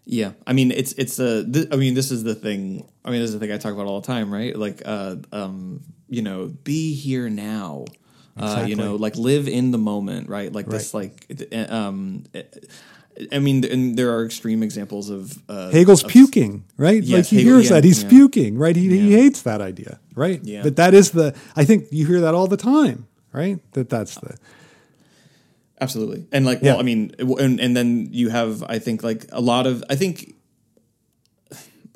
[0.08, 1.44] Yeah, I mean it's it's a.
[1.44, 2.88] Th- I mean this is the thing.
[3.04, 4.56] I mean this is the thing I talk about all the time, right?
[4.56, 7.84] Like, uh, um, you know, be here now.
[8.38, 10.52] Uh, you know, like live in the moment, right?
[10.52, 12.24] Like this, like, uh, um,
[13.32, 17.02] I mean, and there are extreme examples of uh, Hegel's of- puking, right?
[17.02, 18.10] like he Hegel- hears yeah, that he's yeah.
[18.10, 18.76] puking, right?
[18.76, 20.38] He, he hates that idea, right?
[20.44, 20.62] Yeah.
[20.62, 21.34] But that is the.
[21.56, 23.58] I think you hear that all the time, right?
[23.72, 24.36] That that's the.
[25.80, 26.72] Absolutely, and like, Yeah.
[26.72, 29.96] well, I mean, and and then you have, I think, like a lot of, I
[29.96, 30.34] think,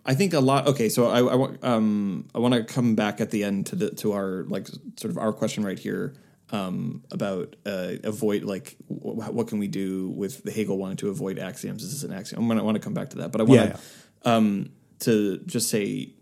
[0.04, 0.66] I think a lot.
[0.66, 3.76] Okay, so I, I want, um, I want to come back at the end to
[3.76, 4.66] the to our like
[4.96, 6.14] sort of our question right here,
[6.50, 11.08] um, about uh, avoid like wh- what can we do with the Hegel wanting to
[11.10, 11.82] avoid axioms?
[11.82, 12.42] This Is an axiom?
[12.42, 13.76] I'm gonna want to come back to that, but I want Yeah,
[14.24, 16.14] to um, to just say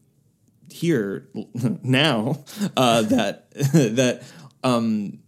[0.71, 1.29] here
[1.83, 2.45] now
[2.77, 4.23] uh, that that
[4.63, 5.21] um,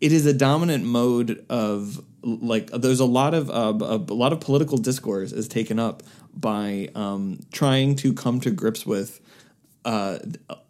[0.00, 4.32] it is a dominant mode of like there's a lot of uh, a, a lot
[4.32, 6.02] of political discourse is taken up
[6.34, 9.20] by um, trying to come to grips with
[9.84, 10.18] uh,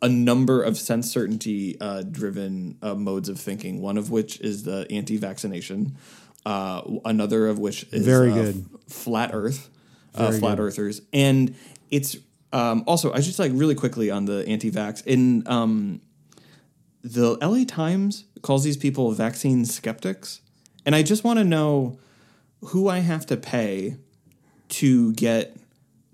[0.02, 3.80] a number of sense certainty uh, driven uh, modes of thinking.
[3.80, 5.96] One of which is the anti-vaccination.
[6.46, 8.64] Uh, another of which is Very uh, good.
[8.86, 9.68] f- flat Earth,
[10.14, 10.60] flat good.
[10.60, 11.54] earthers, and
[11.90, 12.16] it's
[12.52, 16.00] um, also I just like really quickly on the anti-vax in um,
[17.02, 20.40] the LA Times calls these people vaccine skeptics,
[20.84, 21.98] and I just want to know
[22.66, 23.96] who I have to pay
[24.70, 25.56] to get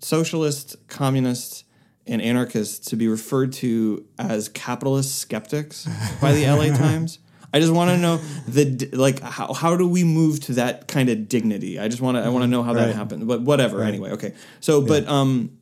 [0.01, 1.65] socialists, communists,
[2.07, 5.89] and anarchists to be referred to as capitalist skeptics
[6.21, 7.19] by the LA Times.
[7.53, 8.17] I just want to know
[8.49, 11.79] the like how how do we move to that kind of dignity?
[11.79, 12.95] I just want to I want to know how that Right.
[12.95, 13.27] happened.
[13.29, 13.83] But whatever.
[13.83, 14.35] Anyway, okay.
[14.61, 15.57] So, but um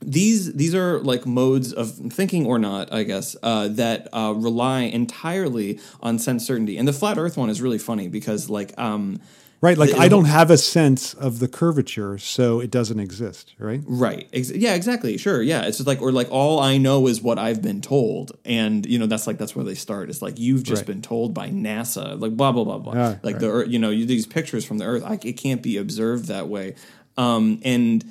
[0.00, 4.82] these these are like modes of thinking or not, I guess, uh, that uh, rely
[4.82, 6.78] entirely on sense certainty.
[6.78, 9.20] And the flat Earth one is really funny because like um,
[9.62, 13.54] Right, like The- I don't have a sense of the curvature, so it doesn't exist,
[13.58, 13.82] right?
[13.86, 14.26] Right.
[14.32, 15.18] Ex- yeah, exactly.
[15.18, 15.42] Sure.
[15.42, 15.66] Yeah.
[15.66, 18.32] It's just like, or like, all I know is what I've been told.
[18.46, 20.08] And, you know, that's like, that's where they start.
[20.08, 20.86] It's like, you've just Right.
[20.86, 22.94] been told by NASA, like, blah, blah, blah, blah.
[22.94, 23.38] Yeah, like, right.
[23.38, 26.28] the Earth, you know, you, these pictures from the Earth, I, it can't be observed
[26.28, 26.74] that way.
[27.18, 28.10] Um, and,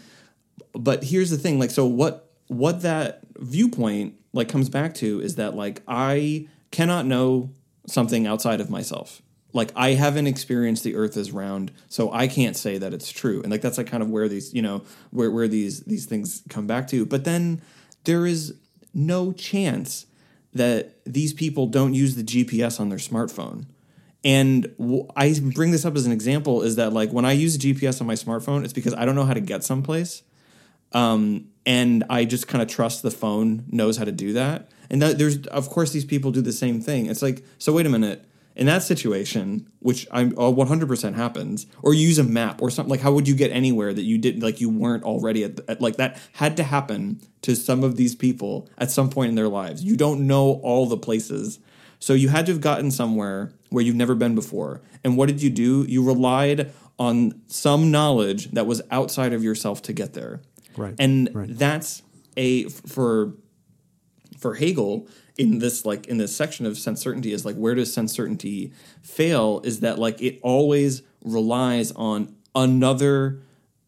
[0.74, 5.36] but here's the thing like, so what, what that viewpoint like comes back to is
[5.36, 7.52] that like, I cannot know
[7.88, 9.22] something outside of myself
[9.54, 13.42] like I haven't experienced the earth as round, so I can't say that it's true.
[13.42, 16.44] And like that's like kind of where these, you know, where where these these things
[16.50, 17.06] come back to.
[17.06, 17.62] But then
[18.04, 18.56] there is
[18.94, 20.06] no chance
[20.54, 23.66] that these people don't use the GPS on their smartphone.
[24.24, 24.74] And
[25.16, 28.08] I bring this up as an example is that like when I use GPS on
[28.08, 30.24] my smartphone, it's because I don't know how to get someplace
[30.94, 34.70] um, and I just kind of trust the phone knows how to do that.
[34.90, 37.06] And that there's of course these people do the same thing.
[37.06, 38.26] It's like so wait a minute.
[38.56, 42.90] In that situation, which I'm uh, 100% happens, or you use a map or something
[42.90, 45.80] like how would you get anywhere that you didn't like you weren't already at, at
[45.80, 49.48] like that had to happen to some of these people at some point in their
[49.48, 49.82] lives.
[49.84, 51.60] You don't know all the places.
[52.00, 54.82] So you had to have gotten somewhere where you've never been before.
[55.04, 55.86] And what did you do?
[55.88, 60.42] You relied on some knowledge that was outside of yourself to get there.
[60.78, 61.48] Right, And right.
[61.58, 62.02] that's
[62.38, 63.34] a for
[64.38, 67.94] for Hegel in this like in this section of sense certainty is like where does
[67.94, 73.42] sense certainty fail is that like it always relies on another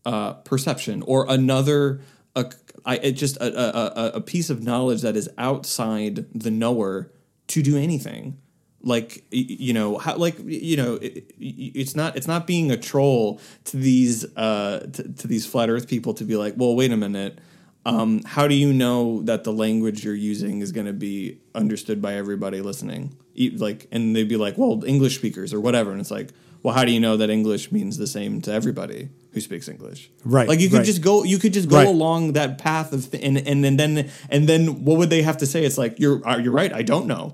[0.05, 2.01] uh, perception or another
[2.35, 2.45] uh,
[2.85, 7.11] I, it just a, a, a- a piece of knowledge that is outside the knower
[7.47, 8.37] to do anything
[8.83, 13.39] like you know how like you know it, it's not it's not being a troll
[13.65, 16.97] to these uh to, to these flat earth people to be like well wait a
[16.97, 17.39] minute.
[17.85, 22.01] Um how do you know that the language you're using is going to be understood
[22.01, 23.15] by everybody listening?
[23.37, 26.29] Like and they'd be like well english speakers or whatever and it's like
[26.63, 30.11] well how do you know that english means the same to everybody who speaks english?
[30.25, 30.85] Right, like you could right.
[30.85, 31.87] just go you could just go Right.
[31.87, 35.37] along that path of th- and, and and then and then what would they have
[35.37, 35.63] to say?
[35.65, 37.33] It's like you're uh, you're right i don't know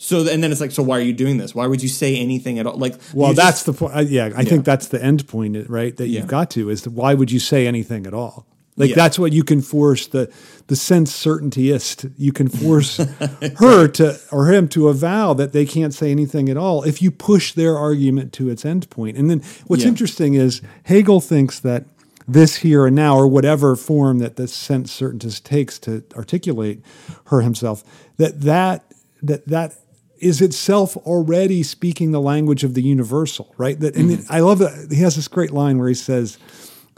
[0.00, 1.54] so and then it's like, so why are you doing this?
[1.54, 2.76] Why would you say anything at all?
[2.78, 3.94] Like, Well, that's just- the point.
[3.96, 4.48] Uh, yeah, I Yeah.
[4.48, 5.94] think that's the end point, right?
[5.96, 6.20] That Yeah.
[6.20, 8.46] you've got to is why would you say anything at all?
[8.76, 8.94] Like Yeah.
[8.96, 10.30] that's what you can force the
[10.68, 12.12] the sense certaintyist.
[12.16, 12.98] You can force
[13.56, 17.10] her to or him to avow that they can't say anything at all if you
[17.10, 19.16] push their argument to its end point.
[19.16, 21.86] And then what's interesting is Hegel thinks that
[22.28, 26.80] this here and now, or whatever form that the sense certaintist takes to articulate
[27.26, 27.82] her himself,
[28.18, 28.84] that that
[29.22, 29.74] that that
[30.20, 33.78] is itself already speaking the language of the universal, right?
[33.80, 36.38] That and I love that he has this great line where he says,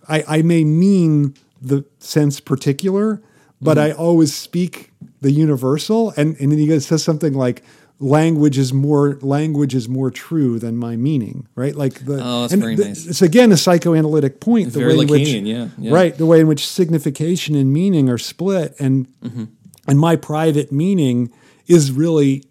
[0.08, 3.22] I, I may mean the sense particular,
[3.60, 6.12] but I always speak the universal.
[6.16, 7.62] And, and then he goes- says something like,
[8.02, 11.76] language is more language is more true than my meaning, right?
[11.76, 13.06] Like the Oh, that's and very the- nice.
[13.06, 14.72] It's again a psychoanalytic point.
[14.72, 15.92] the very in which, yeah, yeah.
[15.92, 19.44] right, the way in which signification and meaning are split, and Mm-hmm.
[19.86, 21.30] and my private meaning
[21.66, 22.42] is really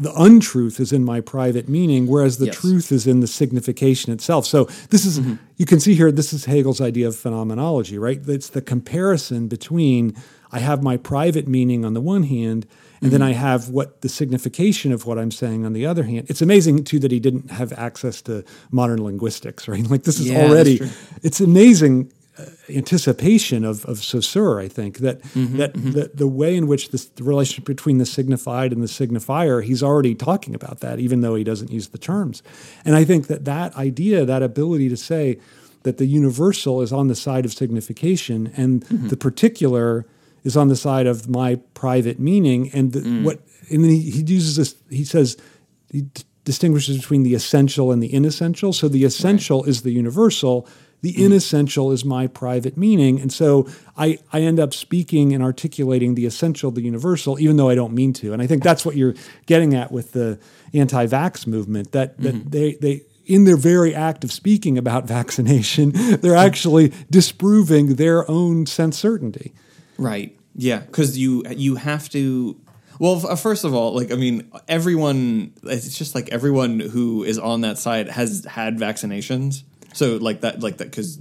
[0.00, 2.60] the untruth is in my private meaning, whereas the Yes.
[2.60, 4.46] truth is in the signification itself.
[4.46, 5.34] So this is Mm-hmm.
[5.56, 6.12] you can see here.
[6.12, 8.20] This is Hegel's idea of phenomenology, right?
[8.28, 10.14] It's the comparison between
[10.52, 12.66] I have my private meaning on the one hand,
[13.02, 13.40] and then I Mm-hmm.
[13.40, 16.26] have what the signification of what I'm saying on the other hand.
[16.30, 19.84] It's amazing too that he didn't have access to modern linguistics, right?
[19.90, 20.80] Like this is Yeah, already
[21.22, 22.12] it's amazing
[22.68, 27.06] anticipation of, of Saussure, I think, that Mm-hmm, that The, the way in which this,
[27.06, 31.34] the relationship between the signified and the signifier, he's already talking about that, even though
[31.34, 32.42] he doesn't use the terms.
[32.84, 35.38] And I think that that idea, that ability to say
[35.82, 39.08] that the universal is on the side of signification and Mm-hmm.
[39.08, 40.04] the particular
[40.44, 43.22] is on the side of my private meaning, and the, Mm.
[43.24, 45.36] what, and then he, he uses this, he says,
[45.92, 48.72] he d- distinguishes between the essential and the inessential.
[48.72, 50.66] So the essential is the universal.
[51.00, 51.26] The hmm.
[51.26, 53.20] inessential is my private meaning.
[53.20, 57.68] And so I, I end up speaking and articulating the essential, the universal, even though
[57.68, 58.32] I don't mean to.
[58.32, 59.14] And I think that's what you're
[59.46, 60.38] getting at with the
[60.74, 62.48] anti vax movement that, that hmm.
[62.48, 66.46] they, they, in their very act of speaking about vaccination, they're hmm.
[66.46, 69.52] actually disproving their own sense certainty.
[69.98, 70.38] Right.
[70.58, 72.60] Yeah, because you you have to.
[72.98, 75.52] Well, f- uh, first of all, like I mean, everyone.
[75.62, 79.62] It's just like everyone who is on that side has had vaccinations.
[79.94, 81.18] So like that, like that, because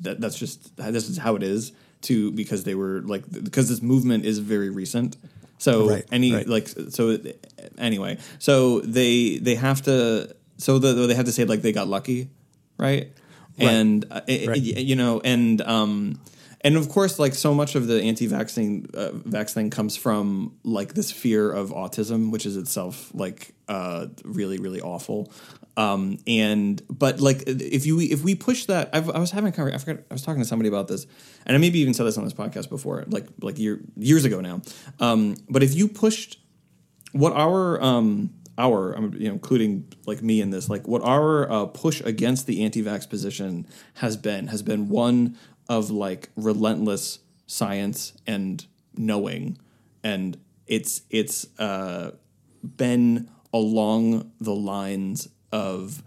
[0.00, 1.72] that, that's just this is how it is.
[2.02, 5.16] To because they were like because this movement is very recent.
[5.58, 6.46] So Right, any right.
[6.46, 7.18] like so
[7.76, 11.88] anyway, so they they have to so the, they have to say like they got
[11.88, 12.28] lucky,
[12.78, 13.12] right?
[13.58, 14.62] And uh, it- Right.
[14.62, 16.20] you know, and um,
[16.60, 20.94] and of course, like so much of the anti-vaccine uh, vax thing comes from like
[20.94, 25.32] this fear of autism, which is itself like uh, really really awful.
[25.78, 29.52] Um, and but like if you if we push that, I've, I was having a
[29.52, 29.80] conversation.
[29.80, 31.06] I forgot I was talking to somebody about this,
[31.46, 34.40] and I maybe even said this on this podcast before, like like year, years ago
[34.40, 34.60] now.
[34.98, 36.40] Um, but if you pushed
[37.12, 41.66] what our um our you know including like me in this like what our uh,
[41.66, 43.64] push against the anti-vax position
[43.94, 45.38] has been has been one
[45.68, 49.56] of like relentless science and knowing
[50.02, 50.36] and
[50.66, 52.10] it's it's uh
[52.76, 56.02] been along the lines of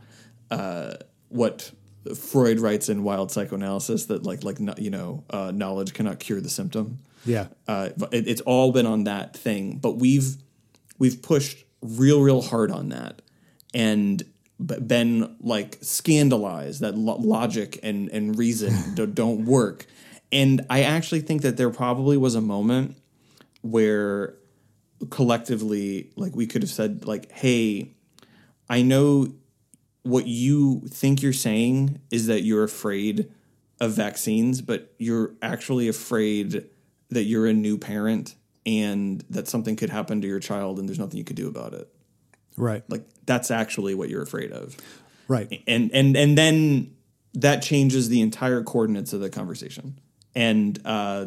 [0.50, 0.94] uh
[1.30, 1.72] what
[2.16, 6.42] Freud writes in Wild Psychoanalysis that like like no- you know uh, knowledge cannot cure
[6.42, 7.48] the symptom Yeah.
[7.68, 9.78] uh, it, it's all been on that thing.
[9.78, 10.38] But we've
[10.98, 13.22] we've pushed real, real hard on that,
[13.74, 14.24] and
[14.60, 19.86] been like scandalized that lo- logic and and reason do, don't work.
[20.32, 22.98] And I actually think that there probably was a moment
[23.62, 24.36] where
[25.10, 27.94] collectively, like we could have said, like, "Hey,
[28.72, 29.34] I know
[30.04, 33.30] what you think you're saying is that you're afraid
[33.82, 36.66] of vaccines, but you're actually afraid
[37.10, 40.98] that you're a new parent and that something could happen to your child and there's
[40.98, 41.94] nothing you could do about it.
[42.56, 42.82] Right.
[42.90, 44.78] Like that's actually what you're afraid of.
[45.28, 45.62] Right.
[45.68, 46.96] And and and then
[47.34, 50.00] that changes the entire coordinates of the conversation.
[50.34, 51.26] And uh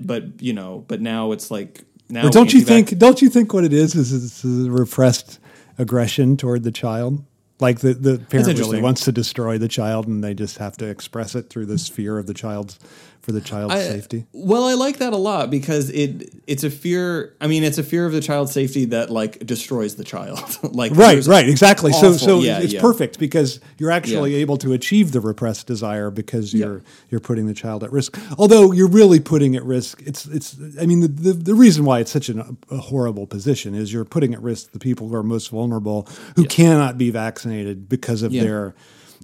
[0.00, 2.96] but you know, but now it's like now But don't you think?
[2.96, 5.40] Don't you think what it is is it's a repressed
[5.78, 7.24] aggression toward the child?
[7.60, 10.86] Like the the parent really wants to destroy the child, and they just have to
[10.86, 12.78] express it through this fear of the child's
[13.24, 14.26] for the child's I- safety.
[14.34, 17.34] Well, I like that a lot because it it's a fear.
[17.40, 20.58] I mean, it's a fear of the child's safety that like destroys the child.
[20.74, 21.92] like Right, right, exactly.
[21.92, 22.82] So, awful- so yeah, it's yeah.
[22.82, 24.40] perfect because you're actually Yeah.
[24.40, 28.18] able to achieve the repressed desire because you're you're putting the child at risk.
[28.36, 30.02] Although you're really putting at risk.
[30.04, 30.56] It's it's.
[30.78, 34.04] I mean, the the, the reason why it's such an, a horrible position is you're
[34.04, 36.06] putting at risk the people who are most vulnerable,
[36.36, 38.74] who cannot be vaccinated because of their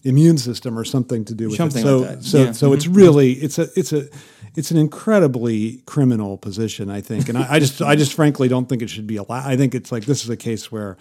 [0.04, 1.84] immune system or something to do with Something it.
[1.84, 2.24] So, like that.
[2.24, 2.44] so, Yeah.
[2.44, 2.52] Mm-hmm.
[2.54, 4.08] so it's really it's a it's a
[4.56, 8.68] it's an incredibly criminal position, I think, and I, I just I just frankly don't
[8.68, 9.46] think it should be allowed.
[9.46, 10.96] I think it's like this is a case where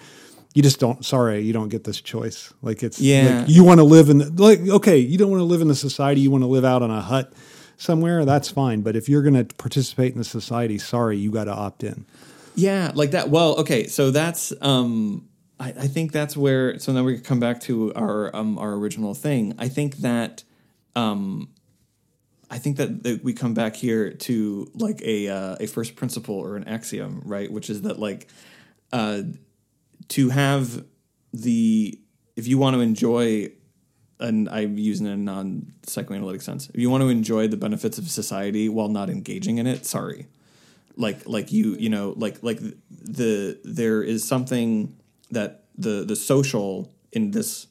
[0.54, 1.06] you just don't.
[1.06, 2.52] Sorry, you don't get this choice.
[2.62, 3.40] Like it's Yeah.
[3.42, 5.76] like you want to live in like okay, you don't want to live in the
[5.76, 6.22] society.
[6.22, 7.32] You want to live out on a hut
[7.78, 8.26] somewhere.
[8.26, 8.82] That's fine.
[8.82, 12.06] But if you're going to participate in the society, sorry, you got to opt in.
[12.56, 13.30] Yeah, like that.
[13.30, 15.29] Well, okay, so that's um
[15.60, 19.14] I, I think that's where so now we come back to our um our original
[19.14, 19.56] thing.
[19.58, 20.44] I think that
[20.96, 21.50] um
[22.52, 26.36] I think that, that we come back here to like a uh, a first principle
[26.36, 27.52] or an axiom, right?
[27.52, 28.28] Which is that like
[28.92, 29.24] uh
[30.10, 30.86] to have
[31.34, 32.00] the
[32.36, 33.52] if you want to enjoy
[34.22, 36.70] and I'm using a non psychoanalytic sense.
[36.74, 40.28] If you want to enjoy the benefits of society while not engaging in it, sorry
[41.00, 44.99] like like you you know like like the there is something
[45.32, 47.68] that the the social in this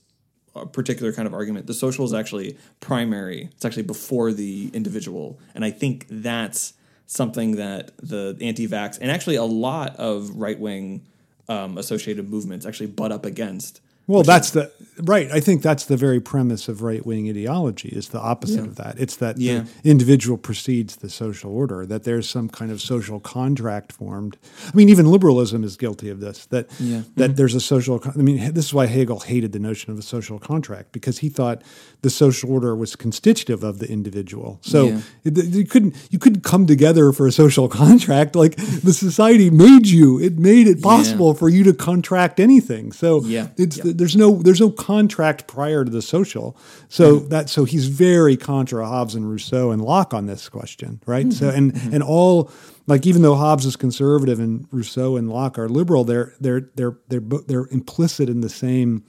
[0.56, 3.50] uh, particular kind of argument the social is actually primary.
[3.54, 5.38] It's actually before the individual.
[5.54, 6.74] And i think that's
[7.06, 11.06] something that the anti-vax and actually a lot of right-wing
[11.48, 15.30] um, associated movements actually butt up against Well, that's the right.
[15.30, 17.90] I think that's the very premise of right wing ideology.
[17.90, 18.68] Is the opposite Yeah.
[18.70, 18.96] of that.
[18.98, 19.64] It's that Yeah.
[19.84, 21.86] the individual precedes the social order.
[21.86, 24.36] That there's some kind of social contract formed.
[24.66, 26.46] I mean, even liberalism is guilty of this.
[26.50, 26.96] That Yeah.
[26.98, 27.10] Mm-hmm.
[27.20, 28.02] that there's a social.
[28.04, 31.28] I mean, this is why Hegel hated the notion of a social contract because he
[31.28, 31.62] thought
[32.02, 34.58] the social order was constitutive of the individual.
[34.62, 38.34] So it- you couldn't you couldn't come together for a social contract.
[38.34, 40.18] Like the society made you.
[40.18, 42.90] It made it possible for you to contract anything.
[42.90, 43.48] So Yeah.
[43.56, 43.92] it's Yeah.
[43.98, 46.56] There's no there's no contract prior to the social.
[46.88, 47.28] So mm-hmm.
[47.28, 51.26] that so he's very contra Hobbes and Rousseau and Locke on this question, right?
[51.26, 51.32] Mm-hmm.
[51.32, 51.94] So and mm-hmm.
[51.94, 52.50] and all
[52.86, 56.96] like even though Hobbes is conservative and Rousseau and Locke are liberal, they're they're they're
[57.08, 59.04] they're they're implicit in the same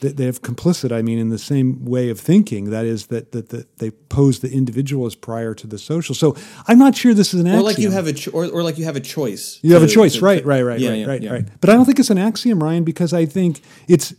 [0.00, 2.70] they have complicit, I mean, in the same way of thinking.
[2.70, 6.14] That is, that that, that they pose the individual as prior to the social.
[6.14, 6.36] So
[6.68, 7.64] I'm not sure this is an Or axiom.
[7.64, 9.58] like you have a cho- or, or like you have a choice.
[9.62, 11.32] You have a choice, to- right, right, right, yeah, right, yeah, right, yeah.
[11.32, 11.60] right.
[11.60, 14.14] But I don't think it's an axiom, Ryan, because I think it's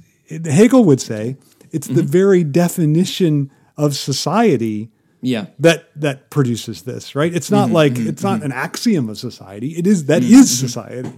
[0.45, 1.37] Hegel would say
[1.71, 2.11] it's the Mm-hmm.
[2.11, 5.45] very definition of society Yeah.
[5.59, 7.33] that that produces this, right?
[7.33, 9.69] It's not Mm-hmm, like it's not an axiom of society.
[9.77, 10.33] It is that Mm-hmm.
[10.33, 11.13] is society.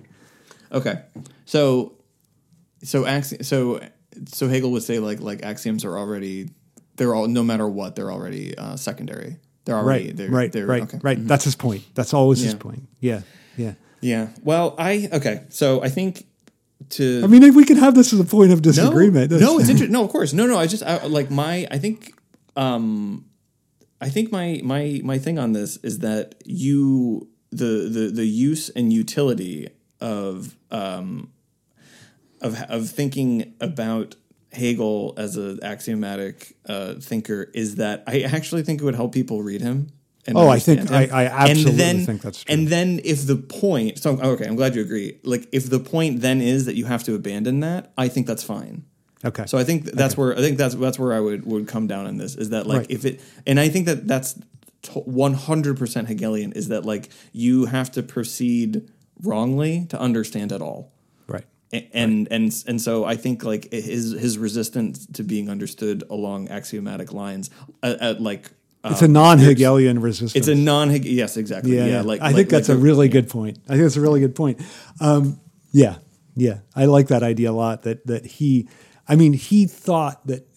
[0.72, 1.01] Okay.
[1.45, 1.93] So
[2.84, 3.80] so axi- so
[4.28, 6.49] so Hegel would say like like axioms are already
[6.95, 9.38] they're all no matter what they're already uh, secondary.
[9.66, 10.99] They're already Right, they're, right, they're, right, okay.
[11.03, 11.28] right.
[11.28, 11.84] That's his point.
[11.93, 12.88] That's always his point.
[12.99, 13.22] Yeah,
[13.55, 13.74] yeah.
[14.01, 14.30] Yeah.
[14.43, 15.43] Well, I okay.
[15.49, 16.26] So I think
[16.89, 19.32] to I mean, if we can have this as a point of disagreement.
[19.32, 19.93] No, no it's interesting.
[19.93, 20.34] No, of course.
[20.34, 20.57] No, no.
[20.57, 21.68] I just I, like my.
[21.72, 22.16] I think.
[22.55, 23.26] Um,
[24.01, 28.70] I think my my my thing on this is that you the the the use
[28.70, 29.70] and utility
[30.01, 31.32] of um
[32.41, 34.15] of of thinking about
[34.51, 39.41] Hegel as an axiomatic uh, thinker is that I actually think it would help people
[39.43, 39.87] read him.
[40.27, 40.91] And Oh, I think-.
[40.91, 42.53] I- I absolutely then, think that's true.
[42.53, 45.19] And then if the point, so okay, I'm glad you agree.
[45.23, 48.43] Like if the point then is that you have to abandon that, I think that's
[48.43, 48.83] fine.
[49.25, 49.45] okay.
[49.47, 52.05] So I think that's where I think that's that's where I would would come down
[52.07, 52.91] in this is that like Right.
[52.91, 54.37] if it and I think that that's
[54.93, 58.89] one hundred percent Hegelian is that like you have to proceed
[59.23, 60.91] wrongly to understand it all.
[61.74, 61.89] Right.
[61.93, 67.13] And and and so I think like his his resistance to being understood along axiomatic
[67.13, 67.49] lines,
[67.82, 68.51] at, at like
[68.84, 70.36] uh, It's a non-Hegelian resistance.
[70.36, 71.17] it's a non Hegelian.
[71.17, 73.57] yes exactly yeah, yeah, like I like- think that's like a really good point.
[73.67, 74.59] I think that's a really good point.
[74.99, 75.39] Um,
[75.72, 75.95] yeah,
[76.36, 77.84] yeah, I like that idea a lot.
[77.84, 78.67] That that he,
[79.07, 80.47] I mean, he thought that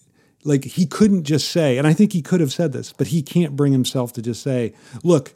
[0.43, 3.21] like he couldn't just say, and I think he could have said this, but he
[3.21, 5.33] can't bring himself to just say, look.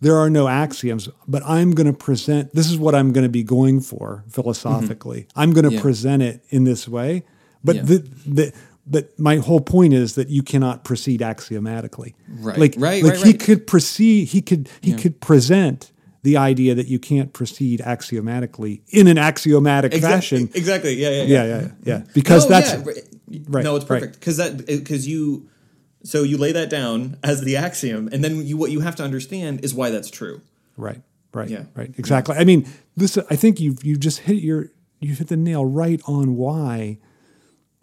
[0.00, 2.54] There are no axioms, but I'm going to present.
[2.54, 5.26] This is what I'm going to be going for philosophically.
[5.34, 5.76] I'm going to Mm-hmm.
[5.76, 5.82] Yeah.
[5.82, 7.24] present it in this way.
[7.62, 7.82] But Yeah.
[7.82, 8.52] the, the
[8.86, 12.14] but my whole point is that you cannot proceed axiomatically.
[12.28, 12.58] Right.
[12.58, 13.40] Like, Right, like right, he right.
[13.40, 14.28] could proceed.
[14.28, 15.90] He could he could present
[16.22, 20.50] the idea that you can't proceed axiomatically in an axiomatic Exa- fashion.
[20.54, 21.68] exactly yeah yeah Yeah, yeah, yeah.
[21.84, 22.02] yeah.
[22.14, 22.72] Because No, that's
[23.28, 23.64] yeah, right.
[23.64, 25.48] No, it's perfect because that because you
[26.04, 29.02] so you lay that down as the axiom, and then you what you have to
[29.02, 30.40] understand is why that's true.
[30.76, 31.02] right,
[31.32, 31.64] right, Yeah.
[31.74, 31.92] right.
[31.98, 32.36] Exactly.
[32.36, 33.18] I mean, this.
[33.30, 34.68] I think you've you just hit your
[35.00, 36.98] you hit the nail right on why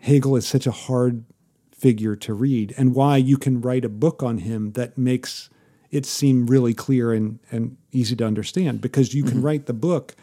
[0.02, 1.24] Hegel is such a hard
[1.72, 5.50] figure to read, and why you can write a book on him that makes
[5.90, 9.46] it seem really clear and and easy to understand because you can Mm-hmm.
[9.46, 10.16] write the book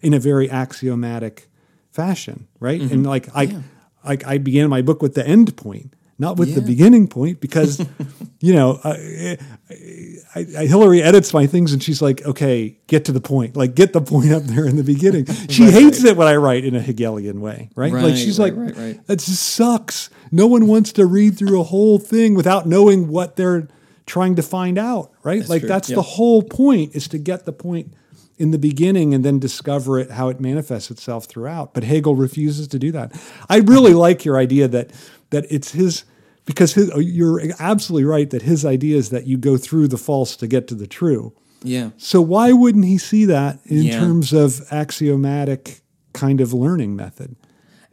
[0.00, 1.48] in a very axiomatic
[1.90, 2.80] fashion, right?
[2.80, 2.92] Mm-hmm.
[2.94, 3.62] And like I,
[4.04, 7.84] like I began my book with the end point, not with the beginning point, because
[8.40, 9.38] you know, I,
[10.34, 13.56] I, I, Hilary edits my things and she's like, "Okay, get to the point.
[13.56, 16.12] Like, get the point up there in the beginning." She Right, hates right.
[16.12, 17.92] it when I write in a Hegelian way, right?
[17.92, 19.06] like she's right, like, right, right.
[19.06, 23.36] "That just sucks." No one wants to read through a whole thing without knowing what
[23.36, 23.68] they're
[24.06, 25.48] trying to find out, right?
[25.48, 25.96] like true, that's yeah.
[25.96, 27.92] the whole point is to get the point
[28.38, 31.72] in the beginning and then discover it how it manifests itself throughout.
[31.72, 33.12] But Hegel refuses to do that.
[33.48, 34.00] I really uh-huh.
[34.00, 34.90] like your idea that
[35.30, 36.04] that it's his
[36.44, 39.98] because his, oh, you're absolutely right that his idea is that you go through the
[39.98, 41.32] false to get to the true.
[41.62, 41.90] Yeah.
[41.96, 43.98] So why wouldn't he see that in Yeah.
[43.98, 45.80] terms of axiomatic
[46.12, 47.34] kind of learning method?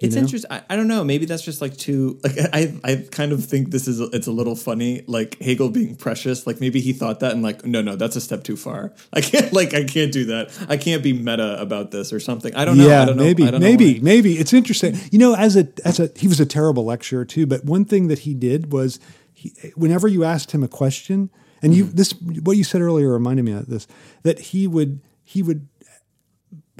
[0.04, 0.22] It's know?
[0.22, 0.51] interesting.
[0.51, 1.04] I, I don't know.
[1.04, 2.20] Maybe that's just like too.
[2.24, 3.99] Like I, I kind of think this is.
[3.99, 5.04] It's a little funny.
[5.08, 6.45] Like Hegel being precious.
[6.45, 8.93] Like maybe he thought that and like, no, no, that's a step too far.
[9.14, 9.51] I can't.
[9.54, 10.51] Like I can't do that.
[10.70, 12.54] I can't be meta about this or something.
[12.56, 12.88] I don't know.
[12.88, 13.24] Yeah, I don't know.
[13.24, 14.38] maybe, know maybe, maybe.
[14.38, 14.97] It's interesting.
[15.12, 17.45] You know, as a as a he was a terrible lecturer too.
[17.45, 18.99] But one thing that he did was,
[19.34, 21.30] he, whenever you asked him a question,
[21.62, 21.95] and you mm-hmm.
[21.95, 23.88] this what you said earlier reminded me of this
[24.24, 25.68] that he would he would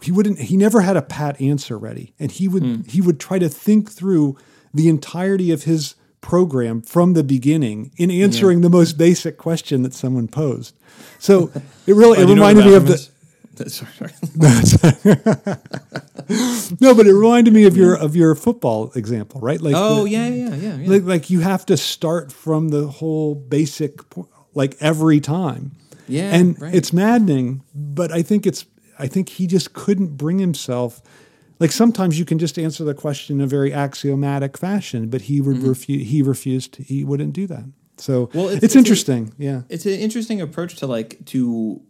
[0.02, 2.82] he wouldn't he never had a pat answer ready, and he would hmm.
[2.88, 4.38] he would try to think through
[4.74, 9.94] the entirety of his program from the beginning in answering the most basic question that
[9.94, 10.76] someone posed.
[11.20, 11.52] So
[11.88, 13.10] it really Oh, it do you know what reminded me of the is?
[13.68, 14.12] Sorry.
[16.80, 19.62] no, but it reminded me of your of your football example, right?
[19.62, 20.90] Like, Oh the- yeah, yeah, yeah, yeah.
[20.90, 24.00] like, like you have to start from the whole basic,
[24.56, 25.74] like every time.
[26.08, 26.74] Yeah, and right.
[26.74, 27.62] it's maddening.
[27.76, 28.66] But I think it's
[29.00, 31.02] I think he just couldn't bring himself.
[31.60, 35.40] Like sometimes you can just answer the question in a very axiomatic fashion, but he
[35.42, 36.10] would refuse.
[36.10, 36.76] He refused.
[36.78, 37.66] He wouldn't do that.
[37.98, 38.38] So Mm-hmm.
[38.38, 39.34] Well, it's- it's, it's a- interesting.
[39.38, 39.62] yeah.
[39.70, 41.82] it's an interesting approach to like to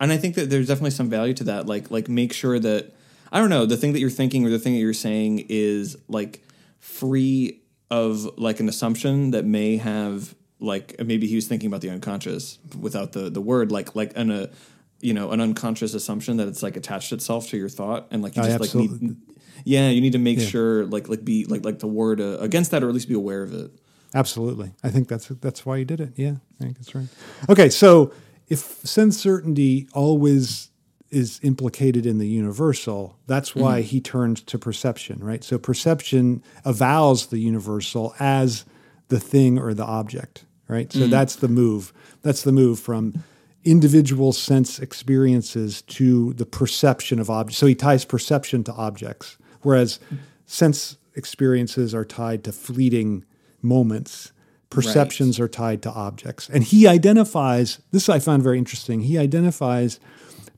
[0.00, 2.94] and i think that there's definitely some value to that like like make sure that
[3.32, 5.96] i don't know the thing that you're thinking or the thing that you're saying is
[6.08, 6.40] like
[6.78, 11.90] free of like an assumption that may have like maybe he was thinking about the
[11.90, 14.48] unconscious without the the word like like an a
[15.00, 18.36] you know an unconscious assumption that it's like attached itself to your thought and like
[18.36, 19.16] you I just like need
[19.64, 22.70] yeah you need to make sure like like be like like the word uh, against
[22.72, 23.70] that or at least be aware of it
[24.14, 24.72] Absolutely.
[24.82, 26.12] I think that's that's why he did it.
[26.16, 27.08] Yeah, I think that's right.
[27.48, 28.12] Okay, so
[28.48, 30.70] if sense certainty always
[31.10, 35.42] is implicated in the universal, that's why he turns to perception, right?
[35.42, 38.66] So perception avows the universal as
[39.08, 40.92] the thing or the object, right?
[40.92, 41.94] So that's the move.
[42.22, 43.24] That's the move from
[43.70, 47.58] individual sense experiences to the perception of objects.
[47.58, 50.00] So he ties perception to objects, whereas
[50.46, 53.24] sense experiences are tied to fleeting
[53.62, 54.32] moments.
[54.70, 56.48] Perceptions are tied to objects.
[56.48, 59.98] And he identifies, this I found very interesting, he identifies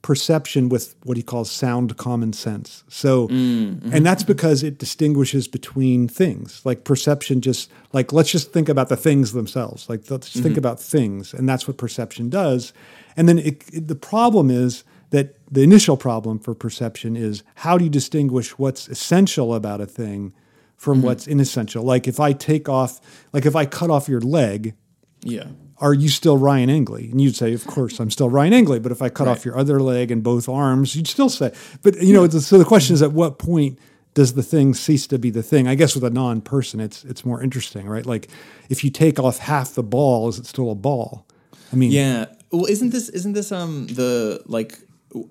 [0.03, 2.85] perception with what he calls sound common sense.
[2.89, 3.93] So, mm, mm-hmm.
[3.93, 6.63] and that's because it distinguishes between things.
[6.65, 9.89] Like perception, just like let's just think about the things themselves.
[9.89, 10.59] Like let's just think mm-hmm.
[10.59, 12.73] about things, and that's what perception does.
[13.17, 17.77] And then it, it- the problem is that the initial problem for perception is how
[17.77, 20.33] do you distinguish what's essential about a thing
[20.77, 21.07] from mm-hmm.
[21.07, 21.83] what's inessential?
[21.83, 23.01] Like if I take off,
[23.33, 24.75] like if I cut off your leg,
[25.23, 25.47] yeah
[25.81, 27.11] are you still Ryan Engley?
[27.11, 28.79] And you'd say, of course, I'm still Ryan Engley.
[28.79, 31.53] But if I cut off your other leg and both arms, you'd still say.
[31.83, 33.11] But you know, so the question is, mm-hmm.
[33.11, 33.79] at what point
[34.13, 35.67] does the thing cease to be the thing?
[35.67, 38.05] I guess with a non-person, it's it's more interesting, right?
[38.05, 38.29] Like
[38.69, 41.27] if you take off half the ball, is it still a ball?
[41.73, 42.27] I mean, Yeah.
[42.53, 44.79] Well, isn't this isn't this um the like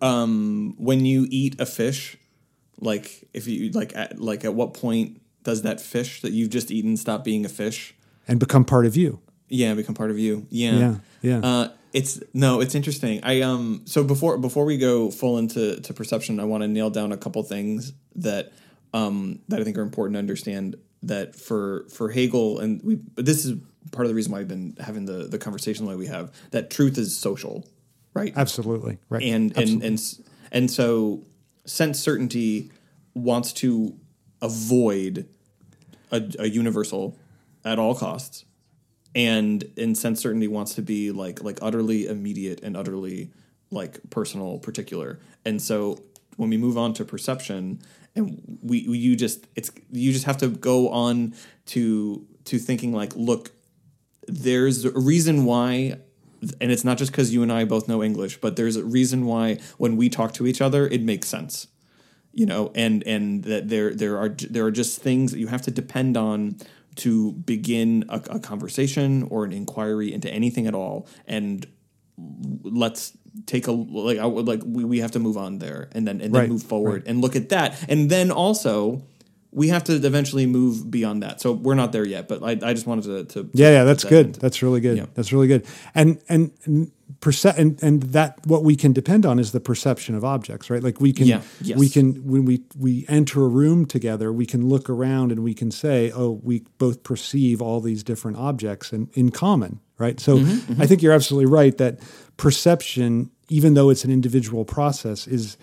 [0.01, 2.17] um when you eat a fish,
[2.79, 6.71] like if you like at like at what point does that fish that you've just
[6.71, 7.95] eaten stop being a fish?
[8.29, 9.19] and become part of you.
[9.49, 10.45] Yeah, become part of you.
[10.49, 10.77] Yeah.
[10.77, 11.39] Yeah, yeah.
[11.39, 13.19] Uh, it's no, it's interesting.
[13.23, 16.91] I um so before before we go full into to perception, I want to nail
[16.91, 18.53] down a couple things that
[18.93, 23.43] um that I think are important to understand that for for Hegel and we this
[23.45, 23.57] is
[23.91, 26.31] part of the reason why I've been having the the conversation the way we have
[26.51, 27.67] that truth is social,
[28.13, 28.33] right?
[28.35, 29.23] Absolutely, right?
[29.23, 30.01] and and and
[30.51, 31.23] and so
[31.65, 32.71] sense certainty
[33.13, 33.95] wants to
[34.41, 35.27] avoid
[36.11, 37.17] a, a universal
[37.65, 38.45] at all costs
[39.15, 43.29] and and sense certainty wants to be like like utterly immediate and utterly
[43.71, 45.99] like personal particular and so
[46.37, 47.81] when we move on to perception
[48.15, 51.33] and we, we you just it's you just have to go on
[51.65, 53.51] to to thinking like look
[54.31, 55.97] there's a reason why
[56.61, 59.25] and it's not just because you and i both know english but there's a reason
[59.25, 61.67] why when we talk to each other it makes sense.
[62.31, 65.63] You know and and that there there are there are just things that you have
[65.63, 66.57] to depend on
[66.97, 71.07] to begin a, a conversation or an inquiry into anything at all.
[71.25, 71.65] And
[72.63, 76.07] let's take a like I would like we, we have to move on there and
[76.07, 77.83] then and then Right, move forward and look at that.
[77.89, 79.03] And then also
[79.51, 82.73] we have to eventually move beyond that so we're not there yet but i, I
[82.73, 84.25] just wanted to, to Yeah, yeah, that's that good.
[84.27, 84.97] into- That's really good.
[84.97, 85.05] Yeah.
[85.15, 85.65] That's really good.
[85.95, 86.91] And and and,
[87.21, 90.83] perce- and and that what we can depend on is the perception of objects, right?
[90.83, 91.77] Like we can Yeah, yes.
[91.79, 95.53] we can when we we enter a room together, we can look around and we
[95.55, 100.19] can say, "Oh, we both perceive all these different objects in, in common." Right?
[100.19, 101.99] So Mm-hmm, I think you're absolutely right that
[102.37, 105.57] perception even though it's an individual process is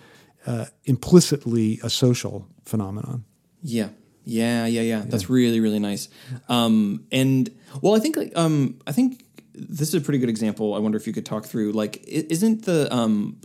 [0.45, 3.23] uh, implicitly a social phenomenon.
[3.61, 3.89] Yeah.
[4.23, 5.03] Yeah, yeah, yeah.
[5.07, 6.09] That's really, really nice.
[6.49, 7.49] Um, and
[7.81, 10.73] well, I think like um, I think this is a pretty good example.
[10.73, 13.39] I wonder if you could talk through like isn't the um,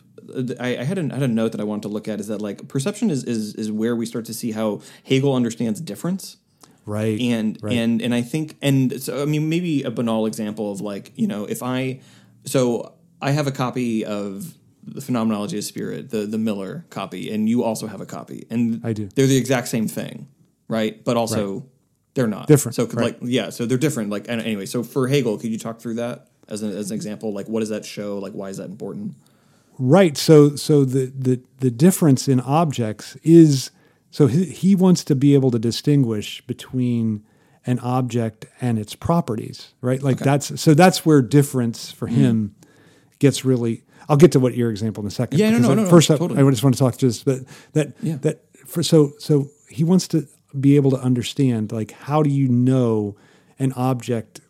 [0.59, 2.27] I, I had a, I had a note that I wanted to look at is
[2.27, 6.37] that like perception is is is where we start to see how Hegel understands difference
[6.85, 7.21] Right.
[7.21, 7.75] and right.
[7.75, 11.29] and and I think and so I mean maybe a banal example of like you
[11.29, 12.01] know if I
[12.45, 14.53] so I have a copy of
[14.85, 18.81] the phenomenology of spirit the the Miller copy and you also have a copy and
[18.85, 19.09] I do.
[19.15, 20.29] they're the exact same thing
[20.69, 21.67] right but also
[22.15, 23.23] they're not Different, so could, right.
[23.23, 25.95] like yeah so they're different like and anyway so for Hegel could you talk through
[25.95, 28.69] that as an, as an example like what does that show like why is that
[28.71, 29.15] important
[29.79, 30.19] Right.
[30.19, 33.71] So so the the the difference in objects is
[34.11, 37.25] so he, he wants to be able to distinguish between
[37.65, 40.03] an object and its properties, right?
[40.03, 42.21] Like that's so that's where difference for Mm-hmm.
[42.21, 42.55] him
[43.19, 45.39] gets really I'll get to what your example in a second.
[45.39, 46.43] Yeah, no, no, I- no, no, First, I- totally.
[46.43, 47.41] I just want to talk to just, but
[47.73, 48.17] that Yeah.
[48.23, 50.27] that for so so he wants to
[50.59, 53.17] be able to understand like how do you know
[53.59, 54.41] an object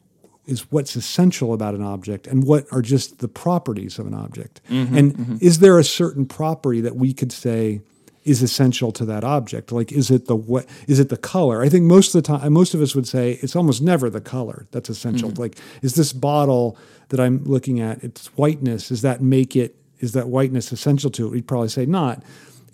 [0.46, 4.60] is what's essential about an object and what are just the properties of an object.
[4.68, 7.80] Mm-hmm, and is there a certain property that we could say
[8.24, 9.72] is essential to that object?
[9.72, 11.62] Like is it the what is it the color?
[11.62, 14.20] I think most of the time most of us would say it's almost never the
[14.20, 15.30] color that's essential.
[15.30, 15.42] Mm-hmm.
[15.42, 16.76] Like is this bottle
[17.08, 21.26] that I'm looking at its whiteness does that make it is that whiteness essential to
[21.26, 21.30] it?
[21.30, 22.22] We'd probably say not.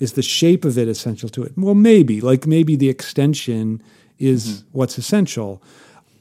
[0.01, 1.53] Is the shape of it essential to it?
[1.57, 2.21] Well, maybe.
[2.21, 3.83] Like maybe the extension
[4.19, 5.63] is what's essential,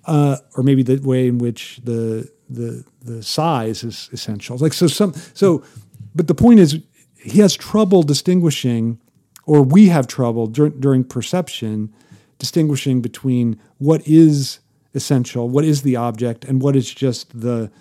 [0.06, 4.58] uh, or maybe the way in which the the the size is essential.
[4.58, 5.64] Like so some so,
[6.16, 6.80] but the point is
[7.16, 9.00] he has trouble distinguishing,
[9.48, 11.92] or we have trouble dur- during perception
[12.38, 14.60] distinguishing between what is
[14.94, 17.72] essential, what is the object, and what is just the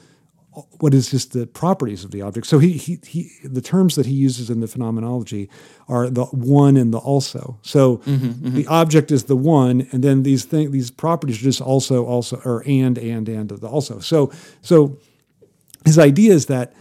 [0.79, 2.47] what is just the properties of the object.
[2.47, 5.51] So he, he, he the terms that he uses in the phenomenology
[5.87, 7.59] are the one and the also.
[7.61, 8.55] So mm-hmm, mm-hmm.
[8.55, 12.41] the object is the one, and then these thing these properties are just also also
[12.45, 13.99] or and and and the also.
[13.99, 14.97] So so
[15.85, 16.73] his idea is that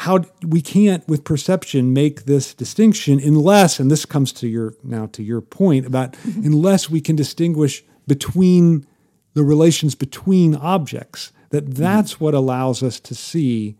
[0.00, 5.04] how we can't with perception make this distinction unless and this comes to your now
[5.04, 6.46] to your point about mm-hmm.
[6.46, 8.86] unless we can distinguish between
[9.34, 12.24] the relations between objects that that's mm-hmm.
[12.24, 13.76] what allows us to see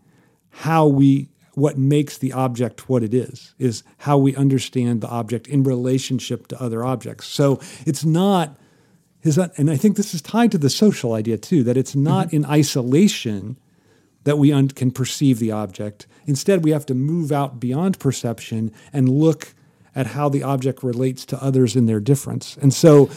[0.49, 5.47] how we what makes the object what it is is how we understand the object
[5.47, 8.59] in relationship to other objects so it's not
[9.21, 12.27] his and i think this is tied to the social idea too that it's not
[12.27, 12.35] mm-hmm.
[12.35, 13.57] in isolation
[14.23, 18.71] that we un- can perceive the object instead we have to move out beyond perception
[18.93, 19.53] and look
[19.95, 23.09] at how the object relates to others in their difference and so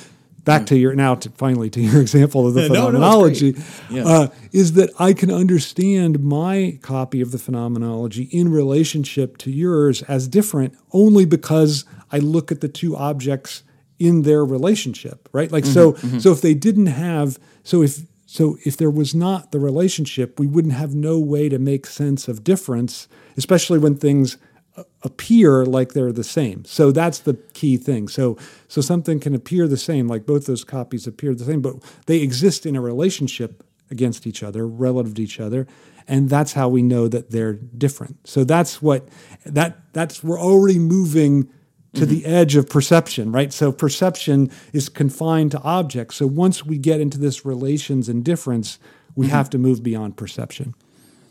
[0.45, 3.59] back to your now to finally to your example of the phenomenology no,
[3.91, 4.05] no, yeah.
[4.05, 10.03] uh, is that I can understand my copy of the phenomenology in relationship to yours
[10.03, 13.63] as different only because I look at the two objects
[13.99, 15.51] in their relationship, right?
[15.51, 16.19] Like mm-hmm, so mm-hmm.
[16.19, 18.03] so if they didn't have so if
[18.35, 22.27] so if there was not the relationship, we wouldn't have no way to make sense
[22.27, 23.07] of difference,
[23.37, 24.39] especially when things
[24.77, 26.65] uh, appear like they're the same.
[26.65, 28.09] So that's the key thing.
[28.09, 31.77] So so something can appear the same, like both those copies appear the same, but
[32.07, 35.69] they exist in a relationship against each other, relative to each other,
[36.09, 38.27] and that's how we know that they're different.
[38.27, 39.07] So that's what
[39.47, 41.49] that that's we're already moving
[41.95, 42.11] to mm-hmm.
[42.11, 43.53] the edge of perception, right?
[43.53, 46.17] So perception is confined to objects.
[46.17, 48.79] So once we get into this relations and difference,
[49.15, 49.37] we mm-hmm.
[49.37, 50.75] have to move beyond perception.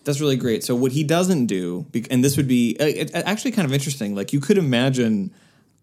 [0.04, 0.64] That's really great.
[0.64, 4.16] So what he doesn't do, and this would be uh, actually kind of interesting.
[4.16, 5.34] Like you could imagine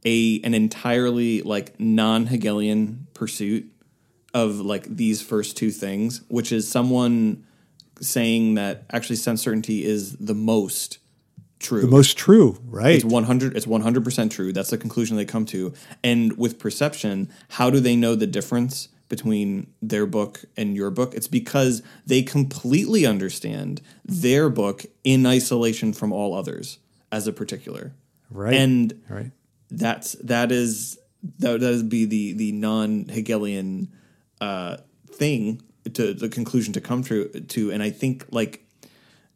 [0.04, 3.70] a an entirely like non Hegelian pursuit
[4.34, 7.44] of like these first two things, which is someone
[8.00, 10.98] saying that actually sense certainty is the most
[11.60, 11.82] true.
[11.82, 12.96] The most true, right?
[12.96, 14.52] It's 100 it's 100% true.
[14.52, 15.72] That's the conclusion they come to.
[16.02, 21.12] And with perception, how do they know the difference between their book and your book.
[21.14, 26.78] It's because they completely understand their book in isolation from all others
[27.12, 27.92] as a particular.
[28.30, 28.54] Right.
[28.54, 29.32] And right.
[29.70, 30.98] that's that is
[31.40, 33.92] that that would be the the non Hegelian
[34.40, 34.78] uh,
[35.10, 35.60] thing
[35.92, 37.72] to the conclusion to come to to.
[37.72, 38.64] And I think like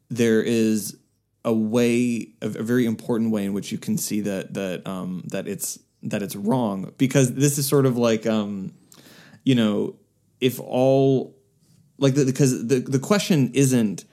[0.09, 0.97] there is
[1.45, 5.47] a way, a, very important way in which you can see that that um, that
[5.47, 8.73] it's that it's wrong because this is sort of like um,
[9.43, 9.95] you know,
[10.41, 11.37] if all
[11.97, 14.05] like the, because the the question isn't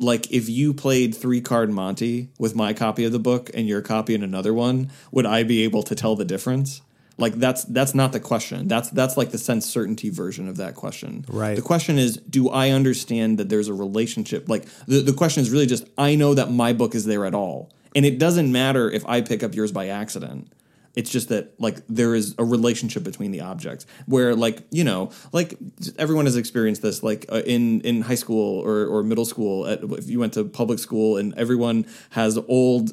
[0.00, 3.82] like if you played three card Monty with my copy of the book and your
[3.82, 6.80] copy in another one, would I be able to tell the difference?
[7.18, 8.68] Like that's that's not the question.
[8.68, 11.24] That's that's like the sense certainty version of that question.
[11.28, 11.56] Right.
[11.56, 14.48] The question is, do I understand that there's a relationship?
[14.48, 17.34] Like the, the question is really just I know that my book is there at
[17.34, 17.72] all.
[17.96, 20.52] And it doesn't matter if I pick up yours by accident.
[20.94, 25.10] It's just that like there is a relationship between the objects where like you know
[25.32, 25.58] like
[25.98, 29.82] everyone has experienced this like uh, in in high school or, or middle school at,
[29.82, 32.92] if you went to public school and everyone has old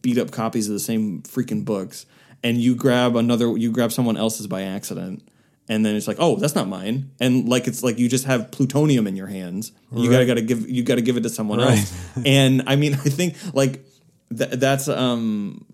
[0.00, 2.06] beat up copies of the same freaking books
[2.42, 5.28] and you grab another you grab someone else's by accident
[5.68, 8.50] and then it's like oh that's not mine and like it's like you just have
[8.50, 10.02] plutonium in your hands right.
[10.02, 11.78] you gotta gotta give you gotta give it to someone right.
[11.78, 13.84] else and i mean i think like
[14.36, 15.64] th- that's um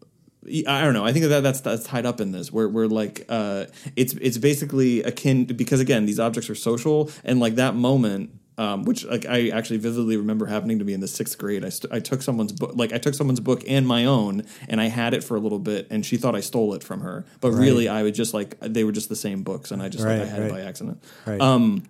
[0.47, 1.07] I don't know.
[1.07, 2.53] I think that that's that's tied up in this.
[2.53, 3.65] Where we're like, uh,
[3.97, 8.85] it's it's basically akin because again, these objects are social, and like that moment, um,
[8.85, 11.65] which like I actually vividly remember happening to me in the sixth grade.
[11.65, 14.81] I, st- I took someone's book, like I took someone's book and my own, and
[14.81, 17.25] I had it for a little bit, and she thought I stole it from her,
[17.41, 17.61] but right.
[17.61, 20.19] really I was just like they were just the same books, and I just right,
[20.19, 20.51] like I had right.
[20.51, 21.03] it by accident.
[21.27, 21.41] Right.
[21.41, 21.85] Um,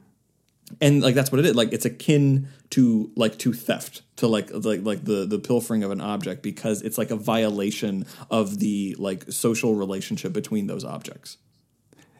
[0.80, 4.50] and like that's what it is like it's akin to like to theft to like
[4.52, 8.96] like like the the pilfering of an object because it's like a violation of the
[8.98, 11.36] like social relationship between those objects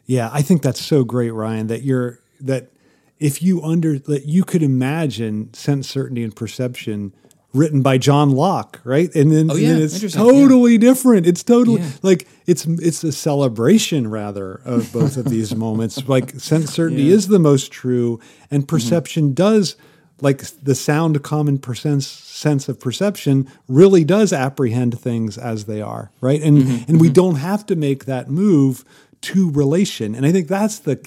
[0.05, 2.71] yeah i think that's so great ryan that you're that
[3.19, 7.13] if you under that you could imagine sense certainty and perception
[7.55, 9.13] written by John Locke, right?
[9.15, 9.69] And then, oh, yeah.
[9.69, 10.79] and then it's totally yeah.
[10.79, 11.25] different.
[11.25, 11.91] It's totally yeah.
[12.01, 16.07] like it's it's a celebration rather of both of these moments.
[16.07, 18.19] Like sense certainty is the most true,
[18.51, 18.67] and mm-hmm.
[18.67, 19.33] perception mm-hmm.
[19.35, 19.77] does
[20.21, 26.11] like the sound common sense sense of perception really does apprehend things as they are,
[26.21, 26.41] right?
[26.41, 26.89] And mm-hmm.
[26.89, 27.13] and we mm-hmm.
[27.13, 28.83] don't have to make that move
[29.21, 30.13] to relation.
[30.13, 31.03] And I think that's the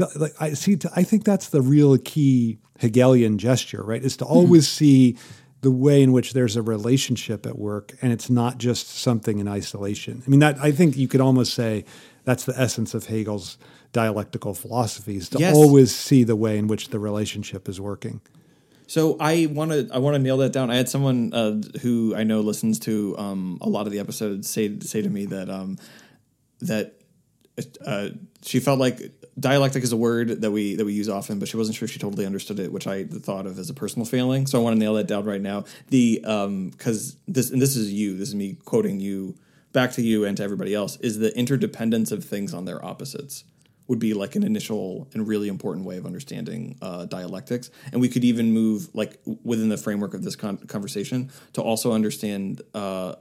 [0.00, 0.76] to, like I see.
[0.76, 4.02] To, I think that's the real key Hegelian gesture, right?
[4.02, 5.16] Is to always see
[5.62, 9.46] the way in which there's a relationship at work, and it's not just something in
[9.48, 10.22] isolation.
[10.26, 11.84] I mean, that I think you could almost say
[12.24, 13.58] that's the essence of Hegel's
[13.92, 15.54] dialectical philosophy is to Yes.
[15.54, 18.20] always see the way in which the relationship is working.
[18.86, 20.70] So I want to I want to nail that down.
[20.70, 24.48] I had someone uh, who I know listens to um, a lot of the episodes
[24.48, 25.78] say say to me that um,
[26.60, 26.99] that
[27.84, 28.10] uh,
[28.42, 31.56] she felt like dialectic is a word that we that we use often, but she
[31.56, 34.46] wasn't sure she totally understood it, which I thought of as a personal failing.
[34.46, 35.64] So I want to nail that down right now.
[35.88, 38.16] The um because this and this is you.
[38.16, 39.36] This is me quoting you
[39.72, 40.96] back to you and to everybody else.
[40.98, 43.44] Is the interdependence of things on their opposites
[43.90, 47.72] would be like an initial and really important way of understanding uh, dialectics.
[47.90, 51.92] And we could even move like within the framework of this con- conversation to also
[51.92, 53.16] understand uh,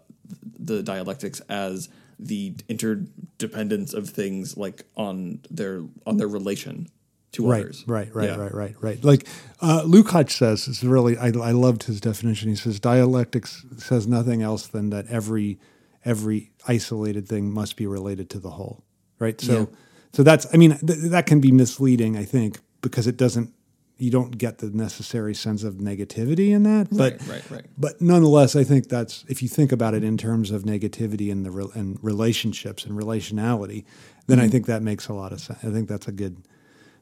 [0.59, 1.89] the dialectics as
[2.19, 6.87] the interdependence of things like on their on their relation
[7.31, 7.83] to Right, others.
[7.87, 8.35] right, right, Yeah.
[8.37, 9.03] right, right, right.
[9.03, 9.27] Like
[9.61, 12.49] uh, Lukács says, it's really I, I loved his definition.
[12.49, 15.59] He says dialectics says nothing else than that every
[16.05, 18.83] every isolated thing must be related to the whole.
[19.19, 19.39] Right.
[19.39, 19.65] So Yeah.
[20.13, 22.17] so that's I mean th- that can be misleading.
[22.17, 23.53] I think because it doesn't
[23.99, 26.87] you don't get the necessary sense of negativity in that.
[26.89, 27.65] But Right, right, right.
[27.77, 31.45] but nonetheless, I think that's if you think about it in terms of negativity and
[31.45, 33.83] the re- and relationships and relationality,
[34.27, 34.51] then I Mm-hmm.
[34.51, 35.59] think that makes a lot of sense.
[35.63, 36.37] I think that's a good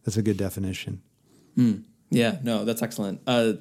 [0.04, 1.02] that's a good definition.
[2.10, 3.22] Yeah, no, that's excellent.
[3.28, 3.54] Uh,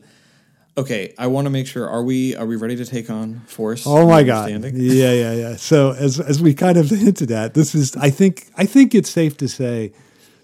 [0.76, 3.84] okay, I want to make sure are we are we ready to take on force?
[3.86, 4.50] Oh my god!
[4.50, 5.56] Yeah, yeah, yeah.
[5.56, 9.10] So as as we kind of hinted at, this is I think I think it's
[9.10, 9.92] safe to say.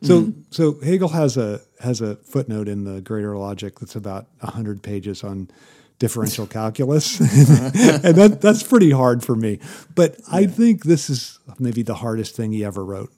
[0.03, 0.41] So Mm-hmm.
[0.51, 5.23] so Hegel has a has a footnote in the Greater Logic that's about hundred pages
[5.23, 5.49] on
[5.99, 9.61] differential calculus, and that that's pretty hard for me.
[9.95, 13.13] But I think this is maybe the hardest thing he ever wrote.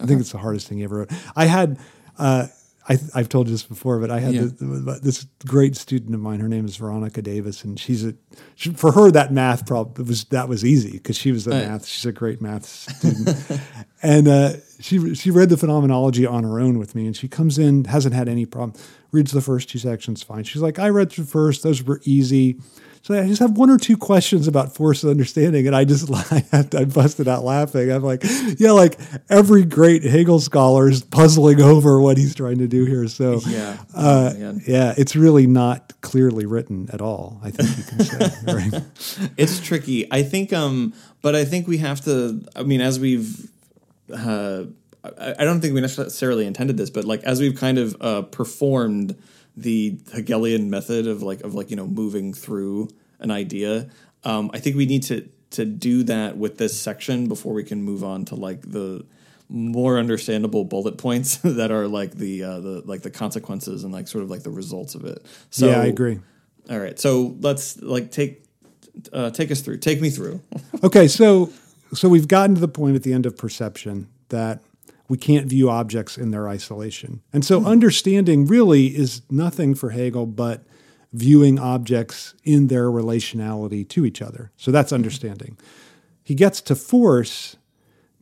[0.00, 1.12] I think it's the hardest thing he ever wrote.
[1.36, 1.78] I had.
[2.18, 2.46] Uh,
[2.88, 4.46] I, I've told you this before, but I had Yeah.
[4.58, 6.40] this, this great student of mine.
[6.40, 8.14] Her name is Veronica Davis, and she's a
[8.56, 11.68] she, for her that math problem was that was easy because she was a Right.
[11.68, 11.86] math.
[11.86, 13.36] She's a great math student,
[14.02, 17.56] and uh, she she read the phenomenology on her own with me, and she comes
[17.56, 18.72] in hasn't had any problem.
[19.12, 20.42] Reads the first two sections fine.
[20.44, 22.58] She's like, I read through first; those were easy.
[23.04, 26.08] So I just have one or two questions about force of understanding, and I just
[26.32, 27.90] I, I busted out laughing.
[27.90, 28.22] I'm like,
[28.58, 28.96] yeah, like
[29.28, 33.08] every great Hegel scholar is puzzling over what he's trying to do here.
[33.08, 33.76] So Yeah.
[33.94, 37.40] uh, Oh, yeah, it's really not clearly written at all.
[37.42, 38.30] I think you can say.
[38.52, 38.82] right?
[39.36, 40.06] it's tricky.
[40.12, 42.44] I think, um, but I think we have to.
[42.54, 43.50] I mean, as we've,
[44.14, 44.64] uh,
[45.04, 48.22] I, I don't think we necessarily intended this, but like as we've kind of uh,
[48.22, 49.16] performed
[49.56, 52.88] the Hegelian method of like of like you know moving through
[53.20, 53.88] an idea,
[54.24, 57.82] um, I think we need to to do that with this section before we can
[57.82, 59.04] move on to like the
[59.48, 64.08] more understandable bullet points that are like the uh, the like the consequences and like
[64.08, 65.24] sort of like the results of it.
[65.50, 66.20] So yeah, I agree.
[66.70, 68.44] All right, so let's like take
[69.12, 69.78] uh, take us through.
[69.78, 70.40] Take me through.
[70.84, 71.52] Okay, so
[71.94, 74.64] so we've gotten to the point at the end of perception that
[75.12, 77.20] we can't view objects in their isolation.
[77.34, 77.66] And so hmm.
[77.66, 80.64] understanding really is nothing for Hegel but
[81.12, 84.52] viewing objects in their relationality to each other.
[84.56, 84.94] So that's hmm.
[84.94, 85.58] understanding.
[86.22, 87.58] He gets to force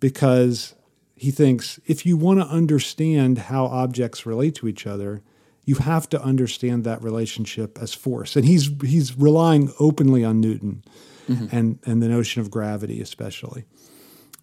[0.01, 0.75] because
[1.15, 5.23] he thinks if you want to understand how objects relate to each other,
[5.65, 8.35] you have to understand that relationship as force.
[8.35, 10.83] And he's he's relying openly on Newton
[11.29, 11.57] mm-hmm.
[11.57, 13.65] and and the notion of gravity especially.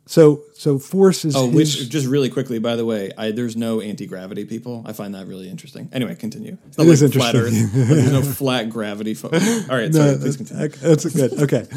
[0.08, 3.58] So so force is Oh, his, which just really quickly, by the way, I, there's
[3.58, 4.84] no anti gravity people.
[4.88, 5.90] I find that really interesting.
[5.92, 6.58] Anyway, continue.
[6.68, 7.54] It's not It is flat Earth.
[7.54, 7.80] interesting.
[7.82, 9.14] Like, there's no flat gravity.
[9.14, 10.12] Fo- All right, sorry.
[10.14, 10.70] No, please continue.
[10.70, 11.34] That's good.
[11.42, 11.68] Okay.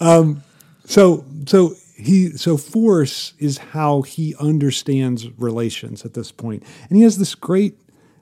[0.00, 0.42] Um,
[0.84, 6.62] so so he so force is how he understands relations at this point.
[6.62, 7.76] point, and he has this great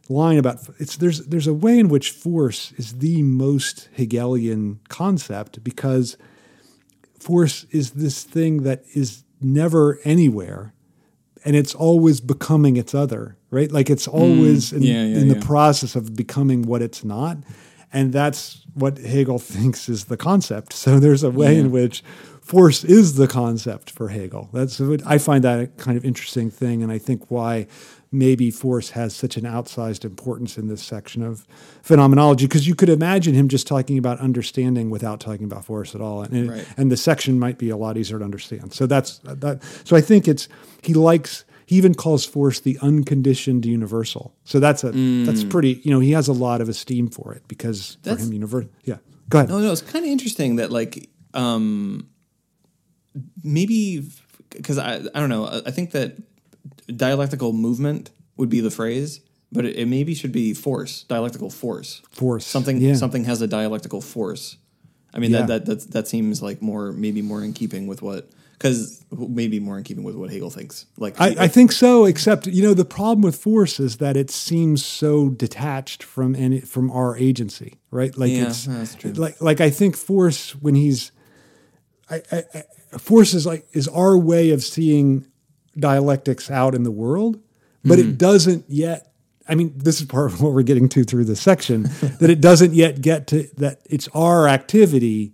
[0.08, 5.62] line about it's there's there's a way in which force is the most Hegelian concept
[5.62, 6.16] because
[7.18, 10.72] force is this thing that is never anywhere
[11.45, 14.86] and it's always becoming its other right like it's always in, Mm.
[14.86, 15.47] yeah, yeah, in the yeah.
[15.47, 17.39] process of becoming what it's not
[17.93, 22.03] and that's what hegel thinks is the concept so there's a way in which
[22.43, 26.51] force is the concept for hegel that's what i find that a kind of interesting
[26.51, 27.66] thing and i think why
[28.11, 31.46] maybe force has such an outsized importance in this section of
[31.82, 36.00] phenomenology because you could imagine him just talking about understanding without talking about force at
[36.00, 36.66] all and, Right.
[36.78, 38.72] and the section might be a lot easier to understand.
[38.72, 40.48] So that's that so i think it's
[40.82, 44.34] he likes he even calls force the unconditioned universal.
[44.44, 44.92] So that's a
[45.26, 48.32] that's pretty you know he has a lot of esteem for it because for him
[48.32, 48.96] universal yeah
[49.28, 49.50] go ahead.
[49.50, 52.09] No, no, it's kind of interesting that like um
[53.44, 54.09] maybe
[54.50, 56.16] because I I don't know I think that
[56.95, 59.20] dialectical movement would be the phrase,
[59.53, 62.03] but it, it maybe should be force, dialectical force.
[62.11, 62.47] Force.
[62.47, 62.95] Something Yeah.
[62.95, 64.57] something has a dialectical force.
[65.14, 65.47] I mean Yeah.
[65.47, 69.61] that, that that that seems like more maybe more in keeping with what because maybe
[69.61, 70.84] more in keeping with what Hegel thinks.
[70.97, 74.30] Like I, I think so, except you know the problem with force is that it
[74.30, 78.16] seems so detached from any from our agency, right?
[78.18, 79.12] Like Yeah, it's that's true.
[79.12, 81.12] like like I think force when he's
[82.11, 85.26] I, I, I, force is like is our way of seeing
[85.78, 87.38] dialectics out in the world,
[87.84, 88.10] but Mm-hmm.
[88.10, 89.12] it doesn't yet.
[89.48, 91.82] I mean, this is part of what we're getting to through this section
[92.20, 95.32] that it doesn't yet get to that it's our activity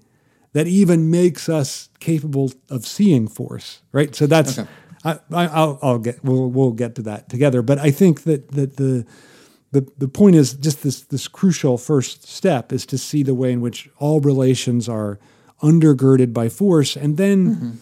[0.52, 4.14] that even makes us capable of seeing force, right?
[4.14, 4.70] So that's Okay.
[5.04, 7.60] I, I, I'll, I'll get we'll we'll get to that together.
[7.60, 9.04] But I think that that the
[9.72, 13.50] the the point is just this this crucial first step is to see the way
[13.52, 15.18] in which all relations are
[15.62, 17.80] undergirded by force, and then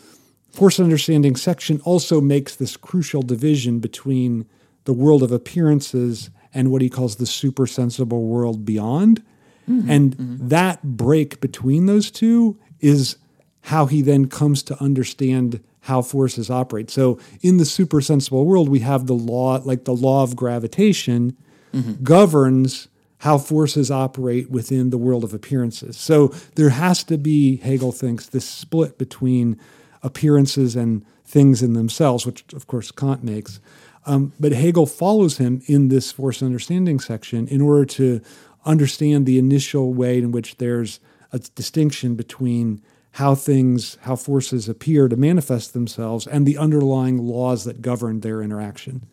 [0.53, 4.46] force understanding section also makes this crucial division between
[4.84, 9.22] the world of appearances and what he calls the supersensible world beyond.
[9.68, 9.90] Mm-hmm.
[9.90, 10.48] And mm-hmm.
[10.48, 13.16] that break between those two is
[13.62, 16.90] how he then comes to understand how forces operate.
[16.90, 21.36] So in the supersensible world, we have the law, like the law of gravitation
[21.72, 22.03] mm-hmm.
[22.03, 22.88] governs
[23.18, 25.96] how forces operate within the world of appearances.
[25.96, 29.59] So there has to be, Hegel thinks, this split between
[30.03, 33.61] appearances and things in themselves, which of course Kant makes.
[34.05, 38.20] Um, but Hegel follows him in this force understanding section in order to
[38.64, 41.00] understand the initial way in which there's
[41.32, 42.82] a distinction between
[43.12, 48.42] how things, how forces appear to manifest themselves and the underlying laws that govern their
[48.42, 49.07] interaction.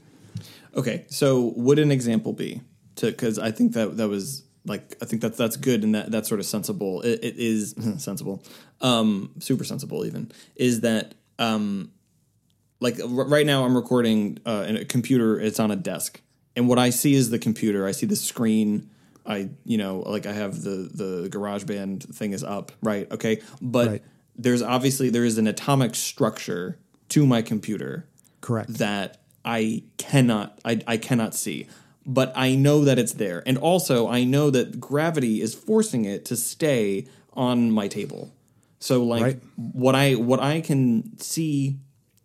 [0.75, 2.61] Okay, so would an example be
[2.95, 6.11] to because I think that that was like I think that's that's good and that
[6.11, 7.01] that's sort of sensible.
[7.01, 8.43] It, it is sensible,
[8.81, 10.31] um, super sensible even.
[10.55, 11.91] Is that um,
[12.79, 15.39] like r- right now I'm recording uh, in a computer.
[15.39, 16.21] It's on a desk,
[16.55, 17.85] and what I see is the computer.
[17.85, 18.89] I see the screen.
[19.25, 23.09] I you know like I have the the GarageBand thing is up right.
[23.11, 24.03] Okay, but Right.
[24.35, 26.77] there's obviously there is an atomic structure
[27.09, 28.05] to my computer
[28.41, 28.75] Correct.
[28.75, 31.67] that I cannot I, I cannot see.
[32.05, 33.43] But I know that it's there.
[33.45, 38.31] And also I know that gravity is forcing it to stay on my table.
[38.79, 39.41] So like Right.
[39.55, 41.79] what I what I can see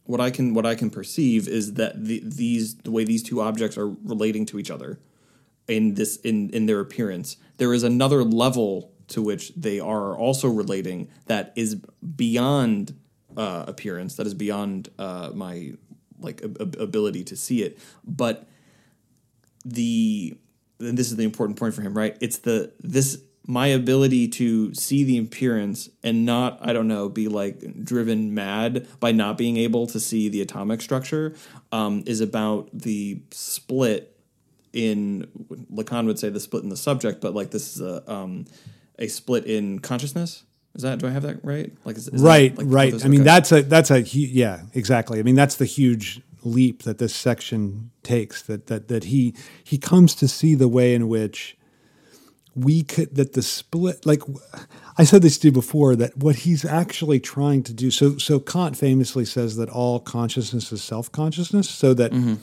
[0.05, 3.40] what I can what I can perceive is that the, these the way these two
[3.40, 5.00] objects are relating to each other
[5.66, 10.48] in this in in their appearance there is another level to which they are also
[10.48, 11.76] relating that is
[12.16, 12.94] beyond
[13.36, 15.72] uh, appearance that is beyond uh, my
[16.20, 18.46] like ab- ab- ability to see it but
[19.64, 20.36] the
[20.80, 24.72] and this is the important point for him right it's the this my ability to
[24.74, 29.57] see the appearance and not i don't know be like driven mad by not being
[29.57, 31.34] able to see the atomic structure
[31.72, 34.18] um, is about the split
[34.72, 35.28] in
[35.72, 38.47] lacan would say the split in the subject but like this is a um,
[38.99, 40.45] a split in consciousness.
[40.74, 41.72] Is that do i have that right?
[41.84, 43.05] Like is, is that, right like, right.
[43.05, 43.24] i mean okay.
[43.24, 45.20] that's a that's a hu- yeah exactly.
[45.20, 49.78] I mean that's the huge leap that this section takes that that that he he
[49.78, 51.57] comes to see the way in which
[52.55, 54.22] we could that the split like
[54.96, 58.38] i said this to you before that what he's actually trying to do so so
[58.38, 62.34] kant famously says that all consciousness is self-consciousness so that mm-hmm.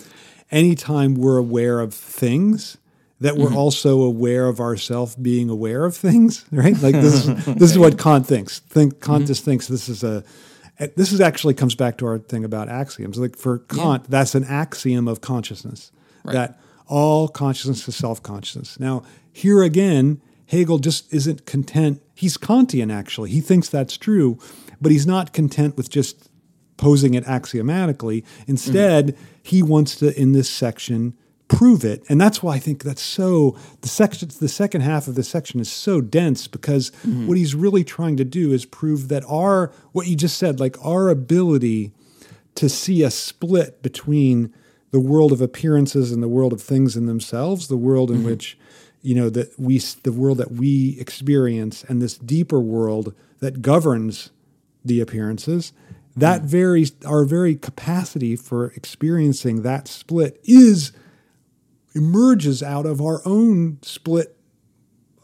[0.52, 2.78] anytime we're aware of things
[3.22, 3.58] that we're mm-hmm.
[3.58, 6.80] also aware of ourself being aware of things right?
[6.82, 8.60] Like this is this is what kant thinks.
[8.60, 9.28] Think kant mm-hmm.
[9.28, 10.24] just thinks this is a
[10.96, 13.18] this is actually comes back to our thing about axioms.
[13.18, 15.92] Like for kant that's an axiom of consciousness
[16.26, 18.80] that all consciousness is self-consciousness.
[18.80, 24.38] Now here again hegel just isn't content he's kantian actually he thinks that's true
[24.82, 26.32] but he's not content with just
[26.82, 28.26] posing it axiomatically.
[28.48, 31.16] Instead, he wants to, in this section,
[31.48, 32.04] prove it.
[32.10, 35.60] And that's why I think that's so the section the second half of the section
[35.60, 37.28] is so dense because mm-hmm.
[37.28, 40.76] what he's really trying to do is prove that our what you just said, like
[40.84, 41.92] our ability
[42.56, 44.54] to see a split between
[44.92, 48.28] the world of appearances and the world of things in themselves, the world in mm-hmm.
[48.28, 48.58] which
[49.02, 54.30] you know that we the world that we experience and this deeper world that governs
[54.86, 55.74] the appearances
[56.16, 56.48] that hmm.
[56.48, 60.92] very our very capacity for experiencing that split is
[61.94, 64.38] emerges out of our own split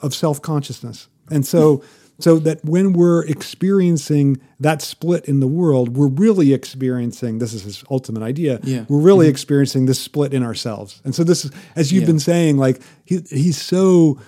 [0.01, 1.07] of self-consciousness.
[1.29, 1.83] And so
[2.19, 7.63] so that when we're experiencing that split in the world we're really experiencing this is
[7.63, 8.85] his ultimate idea Yeah.
[8.89, 9.31] we're really mm-hmm.
[9.31, 12.07] experiencing this split in ourselves and so this is as you've Yeah.
[12.07, 14.19] been saying like he, he's so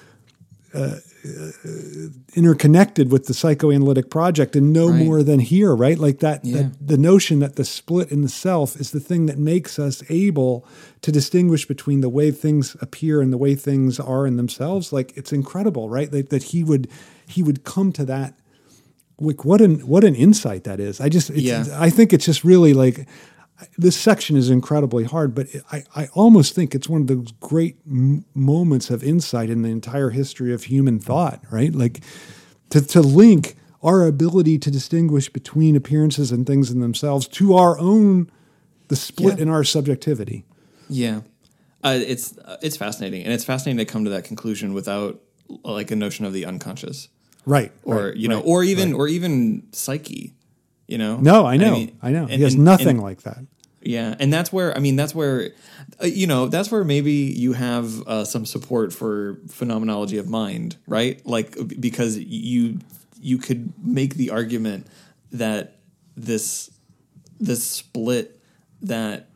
[0.73, 1.51] uh, Uh,
[2.33, 5.05] interconnected with the psychoanalytic project and no Right.
[5.05, 5.99] more than here, right?
[5.99, 6.57] Like that, Yeah.
[6.57, 10.01] that the notion that the split in the self is the thing that makes us
[10.09, 10.65] able
[11.01, 14.93] to distinguish between the way things appear and the way things are in themselves.
[14.93, 16.09] Like it's incredible, right?
[16.11, 16.87] That, that he would
[17.27, 18.33] he would come to that.
[19.19, 21.01] Like what an what an insight that is.
[21.01, 21.65] I just it's, Yeah.
[21.77, 23.07] I think it's just really like
[23.77, 27.77] this section is incredibly hard, but I, I almost think it's one of those great
[27.87, 31.73] m- moments of insight in the entire history of human thought, right?
[31.73, 32.01] Like
[32.69, 37.77] to, to link our ability to distinguish between appearances and things in themselves to our
[37.79, 38.29] own,
[38.87, 39.43] the split Yeah.
[39.43, 40.45] in our subjectivity.
[40.89, 41.21] Yeah,
[41.83, 45.21] uh, it's uh, it's fascinating, and it's fascinating to come to that conclusion without
[45.63, 47.09] like a notion of the unconscious,
[47.45, 47.71] Right.
[47.83, 48.99] or right, you know, right, or even right.
[48.99, 50.33] or even psyche.
[50.89, 51.17] You know?
[51.17, 51.67] No, I know.
[51.67, 52.21] I, mean, know.
[52.23, 53.45] and- he has and- nothing and- like that.
[53.81, 55.51] Yeah, and that's where I mean that's where
[56.03, 60.75] uh, you know that's where maybe you have uh, some support for phenomenology of mind,
[60.85, 61.25] right?
[61.25, 62.79] Like because you
[63.21, 64.87] you could make the argument
[65.31, 65.77] that
[66.17, 66.69] this
[67.39, 68.41] this split
[68.81, 69.29] that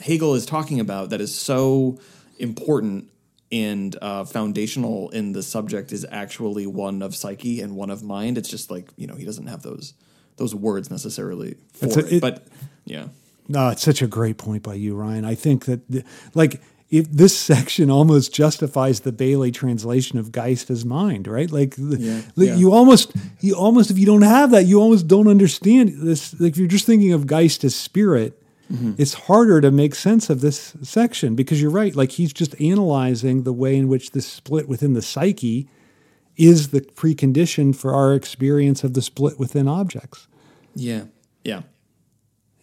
[0.00, 1.98] Hegel is talking about that is so
[2.38, 3.10] important
[3.52, 8.38] and uh, foundational in the subject is actually one of psyche and one of mind.
[8.38, 9.92] It's just like you know he doesn't have those
[10.36, 12.46] those words necessarily for a- it, it- but
[12.84, 13.08] yeah.
[13.48, 15.24] No, it's such a great point by you, Ryan.
[15.26, 16.02] I think that, the-
[16.34, 21.50] like, if this section almost justifies the Baillie translation of Geist as mind, right?
[21.50, 22.56] Like, Yeah, yeah.
[22.56, 26.38] you almost, you almost, if you don't have that, you almost don't understand this.
[26.40, 28.40] Like, if you're just thinking of Geist as spirit,
[28.72, 28.92] Mm-hmm.
[28.96, 31.94] it's harder to make sense of this section because you're right.
[31.94, 35.68] Like, he's just analyzing the way in which this split within the psyche
[36.36, 40.26] is the precondition for our experience of the split within objects.
[40.74, 41.04] Yeah.
[41.44, 41.62] Yeah.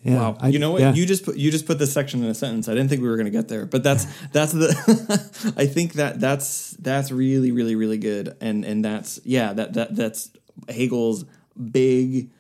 [0.04, 0.38] Yeah, Wow.
[0.40, 0.82] I- you know what?
[0.82, 0.94] yeah.
[0.94, 2.68] You just put you just put this section in a sentence.
[2.68, 5.54] I didn't think we were going to get there, but that's that's the.
[5.58, 9.96] I think that that's that's really really really good, and and that's yeah that that
[9.96, 10.32] that's
[10.68, 11.26] Hegel's
[11.72, 12.32] big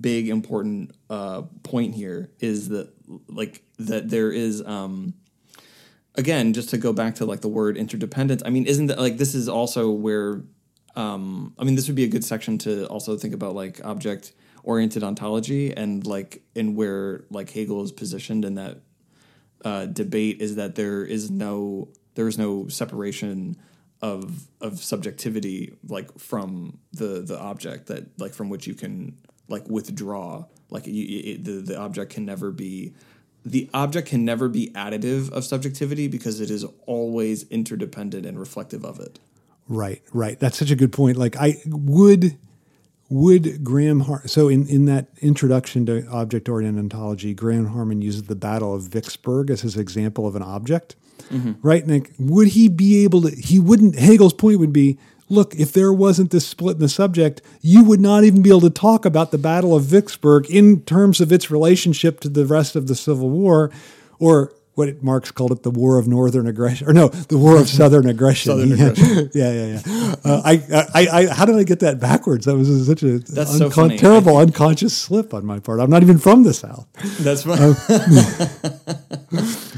[0.00, 2.92] big important uh, point here is that
[3.28, 5.14] like that there is um
[6.14, 8.42] again just to go back to like the word interdependence.
[8.46, 10.42] I mean, isn't that like this is also where
[10.98, 14.32] um, I mean, this would be a good section to also think about like object
[14.64, 18.80] oriented ontology and like in where like Hegel is positioned in that
[19.64, 23.56] uh, debate is that there is no there is no separation
[24.02, 29.16] of of subjectivity like from the the object that like from which you can
[29.48, 32.92] like withdraw like you, it, the the object can never be
[33.44, 38.84] the object can never be additive of subjectivity because it is always interdependent and reflective
[38.84, 39.20] of it.
[39.68, 40.38] Right, right.
[40.40, 41.16] That's such a good point.
[41.16, 42.36] Like I would
[43.10, 48.24] would Graham Har- so in, in that introduction to object oriented ontology, Graham Harman uses
[48.24, 50.96] the Battle of Vicksburg as his example of an object.
[51.30, 51.52] Mm-hmm.
[51.62, 51.82] Right?
[51.82, 54.98] And like, would he be able to he wouldn't Hegel's point would be
[55.30, 58.62] Look, if there wasn't this split in the subject, you would not even be able
[58.62, 62.74] to talk about the Battle of Vicksburg in terms of its relationship to the rest
[62.76, 63.70] of the Civil War,
[64.18, 67.68] or what Marx called it, the War of Northern Aggression, or no, the War of
[67.78, 68.52] Southern Aggression.
[68.52, 68.86] Southern yeah.
[68.86, 69.30] aggression.
[69.34, 70.14] yeah, yeah, yeah.
[70.24, 72.46] Uh, I, I, I, how did I get that backwards?
[72.46, 75.80] That was such a That's so terrible unconscious slip on my part.
[75.80, 76.86] I'm not even from the South,
[77.18, 77.74] That's fine.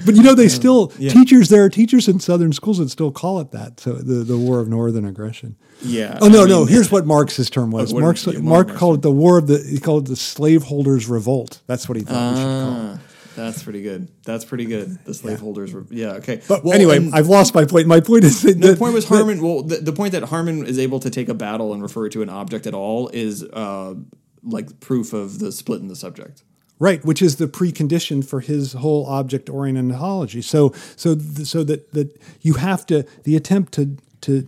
[0.04, 1.48] but you know they still teachers.
[1.48, 3.80] There are teachers in Southern schools that still call it that.
[3.80, 5.56] So the the War of Northern Aggression.
[5.80, 6.18] yeah.
[6.20, 6.66] Oh no, I no.
[6.66, 7.94] Here's what Marx's term was.
[7.94, 9.66] Marx, Marx Marx called it the war of the.
[9.66, 11.62] He called it the slaveholders' revolt.
[11.66, 13.00] That's what he thought we should call it.
[13.44, 14.10] That's pretty good.
[14.24, 15.04] That's pretty good.
[15.04, 16.42] The slaveholders were yeah okay.
[16.48, 17.86] But Well, anyway, and I've lost my point.
[17.86, 19.40] My point is that the point was Harman.
[19.40, 22.12] Well, the, the point that Harman is able to take a battle and refer it
[22.12, 23.94] to an object at all is uh,
[24.42, 26.42] like proof of the split in the subject.
[26.78, 30.40] Right, which is the precondition for his whole object-oriented ontology.
[30.40, 34.46] So, so, th- so that that you have to the attempt to to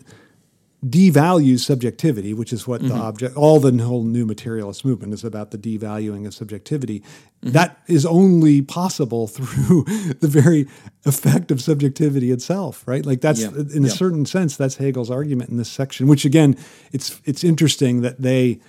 [0.85, 2.89] devalue subjectivity, which is what Mm-hmm.
[2.89, 7.01] the object, all the whole new materialist movement is about the devaluing of subjectivity.
[7.01, 7.51] Mm-hmm.
[7.53, 9.85] That is only possible through
[10.21, 10.67] the very
[11.05, 13.07] effect of subjectivity itself, right?
[13.07, 13.51] Like that's Yeah.
[13.75, 13.93] in a Yeah.
[13.93, 16.09] certain sense that's Hegel's argument in this section.
[16.09, 16.57] Which again,
[16.93, 18.61] it's it's interesting that they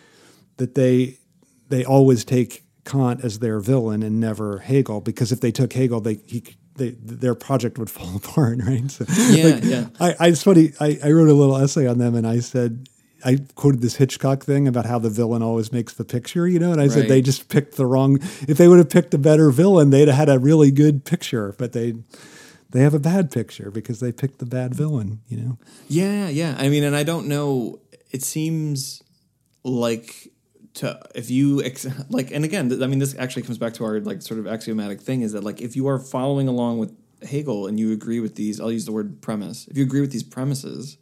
[0.57, 1.17] that they
[1.69, 5.99] they always take Kant as their villain and never Hegel because if they took Hegel,
[6.01, 6.43] they he
[6.75, 8.89] they, their project would fall apart, right?
[8.89, 9.87] So, Yeah, yeah.
[9.99, 10.73] I, I it's funny.
[10.79, 12.87] I, I wrote a little essay on them, and I said
[13.25, 16.71] I quoted this Hitchcock thing about how the villain always makes the picture, you know,
[16.71, 18.19] and I said they just picked the wrong.
[18.47, 21.55] If they would have picked a better villain, they'd have had a really good picture,
[21.57, 21.93] but they
[22.71, 25.57] they have a bad picture because they picked the bad villain, you know.
[25.87, 26.55] Yeah, yeah.
[26.57, 27.79] I mean, and I don't know.
[28.11, 29.01] It seems
[29.63, 30.32] like
[30.75, 33.85] to if you ex- like, and again, th- I mean, this actually comes back to
[33.85, 36.95] our like sort of axiomatic thing is that like if you are following along with
[37.23, 39.67] Hegel and you agree with these, I'll use the word premise.
[39.67, 40.97] If you agree with these premises,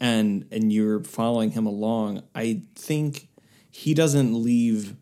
[0.00, 3.28] and and you're following him along, I think
[3.70, 4.96] he doesn't leave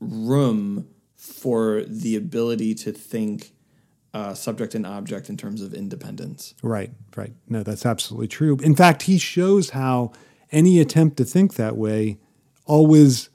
[0.00, 3.52] room for the ability to think
[4.14, 6.54] uh, subject and object in terms of independence.
[6.62, 7.32] Right, right.
[7.48, 8.58] No, that's absolutely true.
[8.62, 10.12] In fact, he shows how
[10.50, 12.18] any attempt to think that way
[12.66, 13.30] always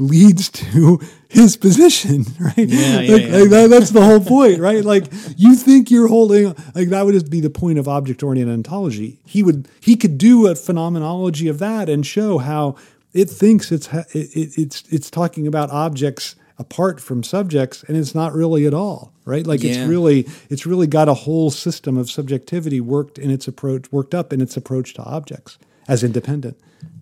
[0.00, 2.56] leads to his position, right?
[2.56, 3.36] Yeah, yeah, like, yeah.
[3.36, 4.84] like that, that's the whole point, right?
[4.84, 5.04] Like
[5.36, 9.18] you think you're holding, like that would just be the point of object-oriented ontology.
[9.26, 12.76] He would, he could do a phenomenology of that and show how
[13.12, 18.14] it thinks it's it, it, it's it's talking about objects apart from subjects, and it's
[18.14, 19.46] not really at all, right?
[19.46, 23.90] Like it's really it's really got a whole system of subjectivity worked in its approach,
[23.90, 26.58] worked up in its approach to objects as independent.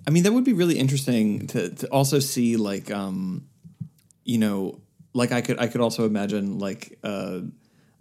[0.07, 3.49] I mean, that would be really interesting to to also see like um,
[4.24, 4.80] you know,
[5.12, 7.41] like I could I could also imagine like uh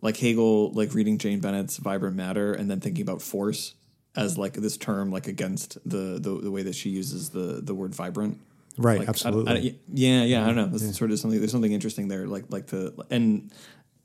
[0.02, 3.74] like Hegel like reading Jane Bennett's Vibrant Matter and then thinking about force
[4.16, 7.74] as like this term like against the the, the way that she uses the the
[7.74, 8.40] word vibrant.
[8.78, 9.72] Right, Like, absolutely.
[9.72, 10.68] I- yeah, yeah, I don't know.
[10.68, 11.40] This is sort of something.
[11.40, 13.50] There's something interesting there, like like the and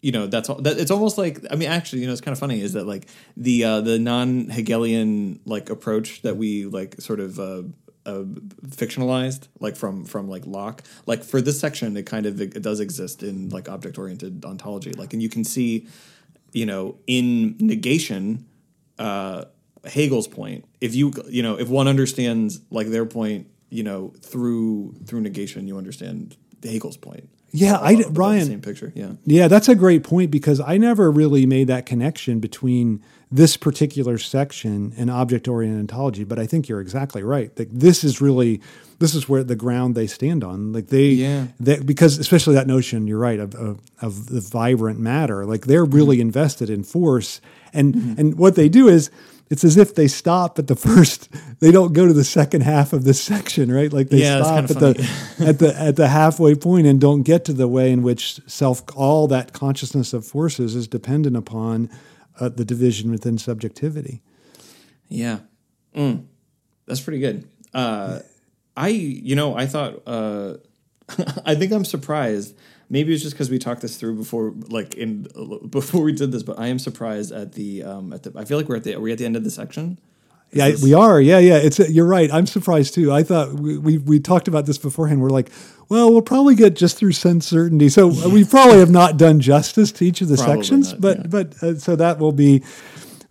[0.03, 0.57] you know that's all.
[0.57, 2.87] That, it's almost like I mean, actually, you know, it's kind of funny is that
[2.87, 7.39] like the uh, the non Hegelian like approach that we like sort of.
[7.39, 7.63] Uh,
[8.07, 8.23] uh,
[8.67, 12.81] fictionalized like from from like Locke like for this section it kind of it does
[12.81, 15.87] exist in like object oriented ontology like and you can see
[16.53, 18.47] you know in negation
[18.99, 19.45] uh
[19.85, 24.95] Hegel's point if you you know if one understands like their point you know through
[25.05, 29.69] through negation you understand Hegel's point Yeah, I- the Brian- same picture yeah Yeah, that's
[29.69, 33.01] a great point because I never really made that connection between
[33.33, 37.51] this particular section and object oriented ontology, but I think you're exactly right.
[37.59, 38.61] Like this is really
[38.99, 40.73] this is where the ground they stand on.
[40.73, 41.47] Like they Yeah.
[41.59, 45.47] they, because especially that notion, you're right, of, of of the vibrant matter.
[45.47, 46.23] Like they're really Mm-hmm.
[46.29, 47.41] invested in force.
[47.73, 49.11] And and what they do is
[49.51, 51.29] it's as if they stop at the first
[51.61, 53.93] they don't go to the second half of this section, right?
[53.93, 55.11] Like they Yeah, stop at the
[55.47, 58.83] at the at the halfway point and don't get to the way in which self
[58.97, 61.91] all that consciousness of forces is dependent upon
[62.39, 64.23] uh, the division within subjectivity.
[65.09, 65.41] Yeah.
[65.95, 66.25] Mm.
[66.87, 67.49] That's pretty good.
[67.75, 68.21] Uh,
[68.77, 70.55] I, you know, I thought, uh,
[71.45, 72.57] I think I'm surprised.
[72.93, 75.29] Maybe it's just because we talked this through before, like in
[75.71, 76.43] before we did this.
[76.43, 78.33] But I am surprised at the um, at the.
[78.37, 79.99] I feel like we're at the are we at the end of the section?
[80.51, 81.21] Is Yeah, this- we are.
[81.21, 81.57] Yeah, yeah.
[81.59, 82.29] It's you're right.
[82.33, 83.13] I'm surprised too.
[83.13, 85.23] I thought we, we we talked about this beforehand.
[85.23, 85.51] We're like,
[85.89, 87.89] well, we'll probably get just through sense certainty.
[87.89, 90.93] So we probably have not done justice to each of the Probably sections.
[90.93, 91.27] not, but yeah.
[91.29, 92.65] but uh, so that will be.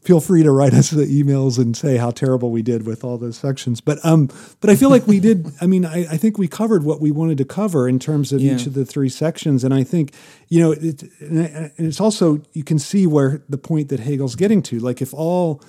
[0.09, 3.19] Feel free to write us the emails and say how terrible we did with all
[3.19, 3.79] those sections.
[3.79, 5.51] But um, but I feel like we did.
[5.61, 8.41] I mean, I, I think we covered what we wanted to cover in terms of
[8.41, 9.63] each of the three sections.
[9.63, 10.15] And I think
[10.47, 14.63] you know, it, and it's also you can see where the point that Hegel's getting
[14.63, 14.79] to.
[14.79, 15.61] Like if all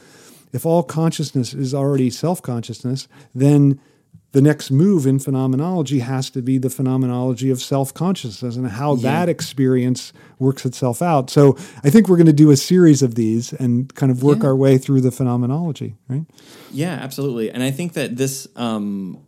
[0.54, 3.78] if all consciousness is already self consciousness, then
[4.32, 8.94] the next move in phenomenology has to be the phenomenology of self consciousness and how
[8.96, 11.30] that experience works itself out.
[11.30, 14.38] So I think we're going to do a series of these and kind of work
[14.42, 14.48] Yeah.
[14.48, 16.24] our way through the phenomenology, right?
[16.72, 17.50] Yeah, absolutely.
[17.50, 19.18] And I think that this um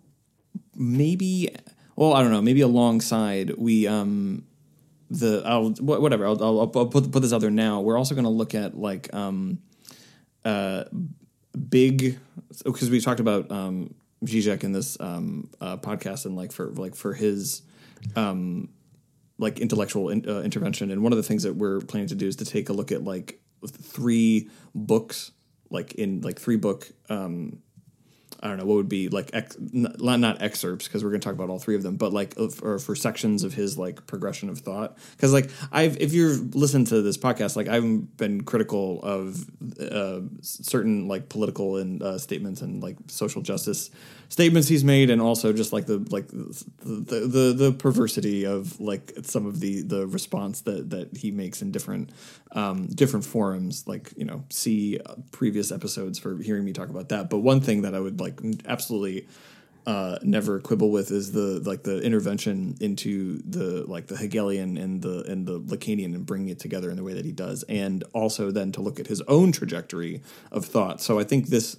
[0.77, 1.49] maybe
[1.97, 4.45] well, I don't know, maybe alongside we um
[5.11, 7.81] the I'll whatever, I'll I'll, I'll put put this out there now.
[7.81, 9.59] We're also going to look at like um
[10.45, 10.85] uh
[11.69, 12.19] big
[12.65, 13.95] because we talked about um
[14.25, 17.63] Zizek in this um uh, podcast and like for like for his
[18.17, 18.69] um
[19.39, 22.27] like intellectual in, uh, intervention and one of the things that we're planning to do
[22.27, 25.33] is to take a look at like three books
[25.71, 27.59] like in like three book um
[28.43, 31.25] I don't know what would be like ex, not, not excerpts because we're going to
[31.25, 34.05] talk about all three of them, but like of, or for sections of his like
[34.09, 34.99] progression of thought.
[35.13, 39.47] Because like I've if you're listening to this podcast, like I've been critical of
[39.81, 43.91] uh, certain like political and uh, statements and like social justice
[44.33, 48.81] statements he's made, and also just like the like the the, the, the perversity of
[48.81, 52.11] like some of the the response that that he makes in different
[52.53, 53.87] um, different forums.
[53.87, 54.99] Like you know, see
[55.33, 57.29] previous episodes for hearing me talk about that.
[57.29, 59.29] But one thing that I would like absolutely
[59.87, 65.03] uh, never quibble with is the like the intervention into the like the Hegelian and
[65.03, 68.03] the and the Lacanian and bringing it together in the way that he does, and
[68.15, 71.03] also then to look at his own trajectory of thought.
[71.03, 71.77] So I think this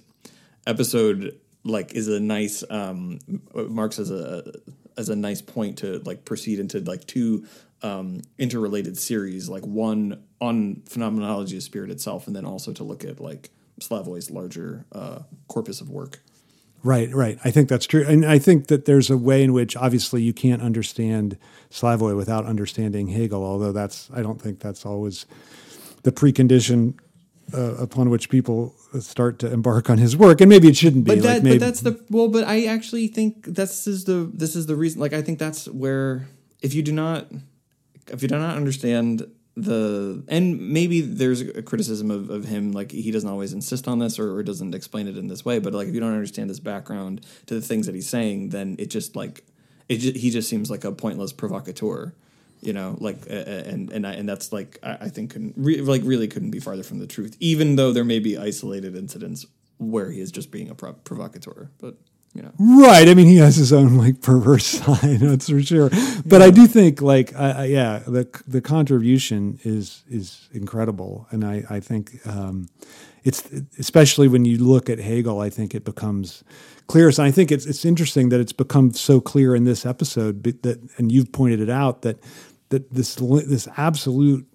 [0.68, 3.18] episode like is a nice um
[3.54, 4.52] marks as a
[4.96, 7.46] as a nice point to like proceed into like two
[7.82, 13.04] um interrelated series like one on phenomenology of spirit itself and then also to look
[13.04, 13.50] at like
[13.80, 16.20] Slavoj's larger uh corpus of work
[16.84, 17.38] Right, right.
[17.42, 18.04] I think that's true.
[18.06, 21.38] And I think that there's a way in which obviously you can't understand
[21.70, 25.24] Slavoj without understanding Hegel, although that's I don't think that's always
[26.02, 26.98] the precondition
[27.52, 31.16] uh, upon which people start to embark on his work, and maybe it shouldn't be.
[31.16, 32.28] But that, like maybe, but that's the well.
[32.28, 35.00] But I actually think this is the this is the reason.
[35.00, 36.28] Like I think that's where
[36.62, 37.26] if you do not
[38.08, 42.90] if you do not understand the and maybe there's a criticism of, of him like
[42.90, 45.72] he doesn't always insist on this or, or doesn't explain it in this way but
[45.72, 48.86] like if you don't understand his background to the things that he's saying then it
[48.86, 49.44] just like
[49.88, 52.12] it just, he just seems like a pointless provocateur
[52.64, 55.80] you know like uh, and and I, and that's like I, I think couldn't re,
[55.80, 59.46] like really couldn't be farther from the truth even though there may be isolated incidents
[59.78, 61.96] where he is just being a pro- provocateur but
[62.34, 63.08] you know Right.
[63.08, 65.90] I mean, he has his own like perverse side, that's for sure.
[66.26, 71.44] But I do think, like, I, I, yeah, the the contribution is is incredible, and
[71.44, 72.68] I I think um,
[73.22, 73.42] it's
[73.78, 76.44] especially when you look at Hegel, I think it becomes
[76.86, 77.18] clearest.
[77.18, 80.80] And I think it's it's interesting that it's become so clear in this episode that,
[80.98, 82.18] and you've pointed it out that
[82.74, 84.46] that this this absolute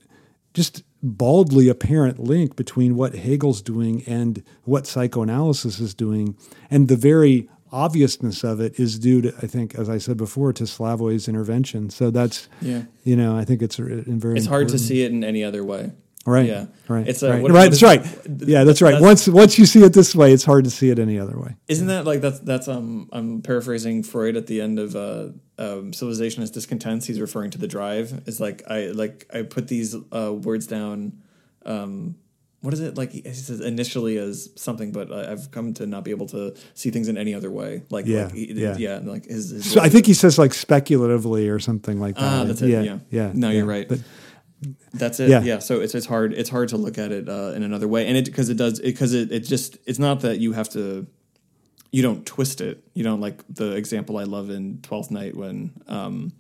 [0.53, 6.35] just baldly apparent link between what Hegel's doing and what psychoanalysis is doing,
[6.69, 10.51] and the very obviousness of it is due to, I think, as I said before,
[10.53, 11.89] to Slavoj's intervention.
[11.91, 12.83] So that's, Yeah.
[13.03, 15.91] you know, I think it's very it's hard to see it in any other way
[16.25, 16.47] Right.
[16.47, 16.65] Yeah.
[16.87, 17.07] Right.
[17.07, 17.41] It's a- right.
[17.41, 17.71] what- right.
[17.71, 18.47] what That's is- right.
[18.49, 18.91] Yeah, that's right.
[18.91, 21.39] that's- once once you see it this way, it's hard to see it any other
[21.39, 21.55] way.
[21.67, 25.91] Isn't that like that's that's um I'm paraphrasing Freud at the end of uh um,
[25.93, 27.05] civilization as discontents.
[27.05, 28.21] He's referring to the drive.
[28.27, 31.21] It's like I like I put these uh, words down.
[31.65, 32.15] Um,
[32.61, 33.11] what is it like?
[33.11, 37.07] He says initially as something, but I've come to not be able to see things
[37.07, 37.83] in any other way.
[37.89, 38.75] Like Yeah, like, yeah.
[38.77, 39.49] yeah, Like his.
[39.51, 42.23] his So I think he says like speculatively or something like that.
[42.23, 42.69] Ah, that's it.
[42.69, 42.81] Yeah.
[42.81, 42.99] Yeah.
[43.09, 43.31] Yeah.
[43.33, 43.57] No, yeah.
[43.57, 43.87] you're right.
[43.87, 43.99] But
[44.93, 45.29] That's it.
[45.29, 45.41] Yeah.
[45.41, 45.59] Yeah.
[45.59, 48.17] So it's it's hard it's hard to look at it uh, in another way, and
[48.17, 51.07] it because it does because it, it just it's not that you have to
[51.91, 52.83] you don't twist it.
[52.93, 56.33] You don't like the example I love in Twelfth Night when um,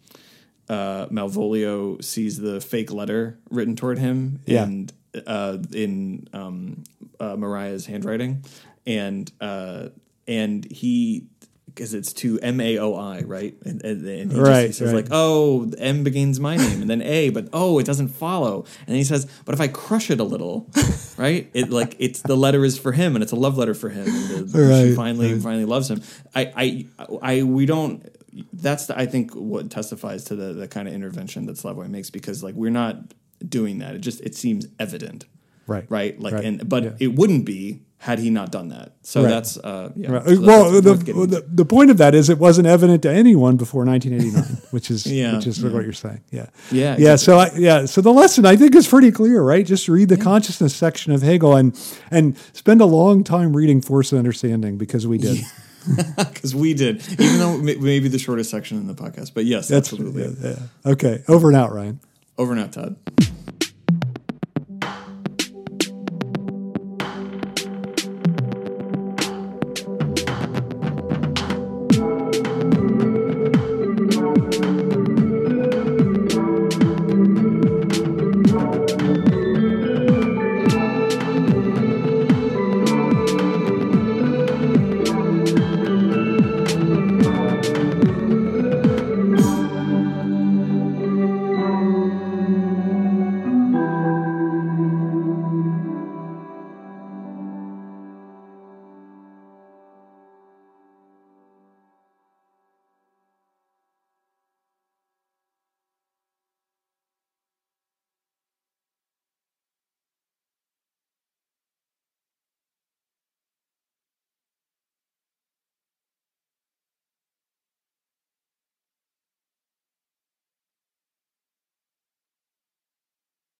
[0.67, 4.63] uh, Malvolio sees the fake letter written toward him Yeah.
[4.63, 4.93] and
[5.25, 6.83] uh, in um,
[7.19, 8.43] uh, Maria's handwriting,
[8.85, 9.89] and uh,
[10.27, 11.25] and he
[11.73, 14.71] because it's to M A O I right, and, and, and he, just, Right, he
[14.71, 15.03] says right.
[15.03, 18.87] like oh M begins my name and then A, but oh it doesn't follow, and
[18.87, 20.69] then he says but if I crush it a little,
[21.17, 23.89] right, it like it's the letter is for him and it's a love letter for
[23.89, 25.41] him, and the, she finally right.
[25.41, 26.01] finally loves him.
[26.35, 26.85] I I
[27.21, 28.07] I we don't.
[28.53, 32.09] That's the, I think what testifies to the the kind of intervention that Slavoj makes
[32.09, 32.97] because like we're not
[33.47, 33.95] doing that.
[33.95, 35.25] It just it seems evident,
[35.65, 35.85] right.
[35.89, 36.19] right?
[36.19, 36.45] Like Right.
[36.45, 36.91] and but Yeah.
[36.99, 38.93] it wouldn't be had he not done that.
[39.01, 39.29] So Right.
[39.29, 40.11] that's uh yeah.
[40.11, 40.23] Right.
[40.25, 43.11] so that- well, that's the, the, the point of that is it wasn't evident to
[43.11, 45.69] anyone before 1989, which is Yeah, which is yeah.
[45.69, 46.21] what you're saying.
[46.31, 47.15] Yeah, Yeah, yeah.
[47.17, 49.65] So I, yeah, so the lesson I think is pretty clear, right?
[49.65, 51.77] Just read the consciousness section of Hegel and
[52.09, 55.39] and spend a long time reading Force of Understanding because we did.
[56.17, 59.33] because we did, even though maybe the shortest section in the podcast.
[59.33, 60.23] But yes, That's absolutely.
[60.41, 60.55] yeah,
[60.85, 60.91] yeah.
[60.91, 61.23] okay.
[61.27, 61.99] Over and out, Ryan.
[62.37, 62.95] Over and out, Todd.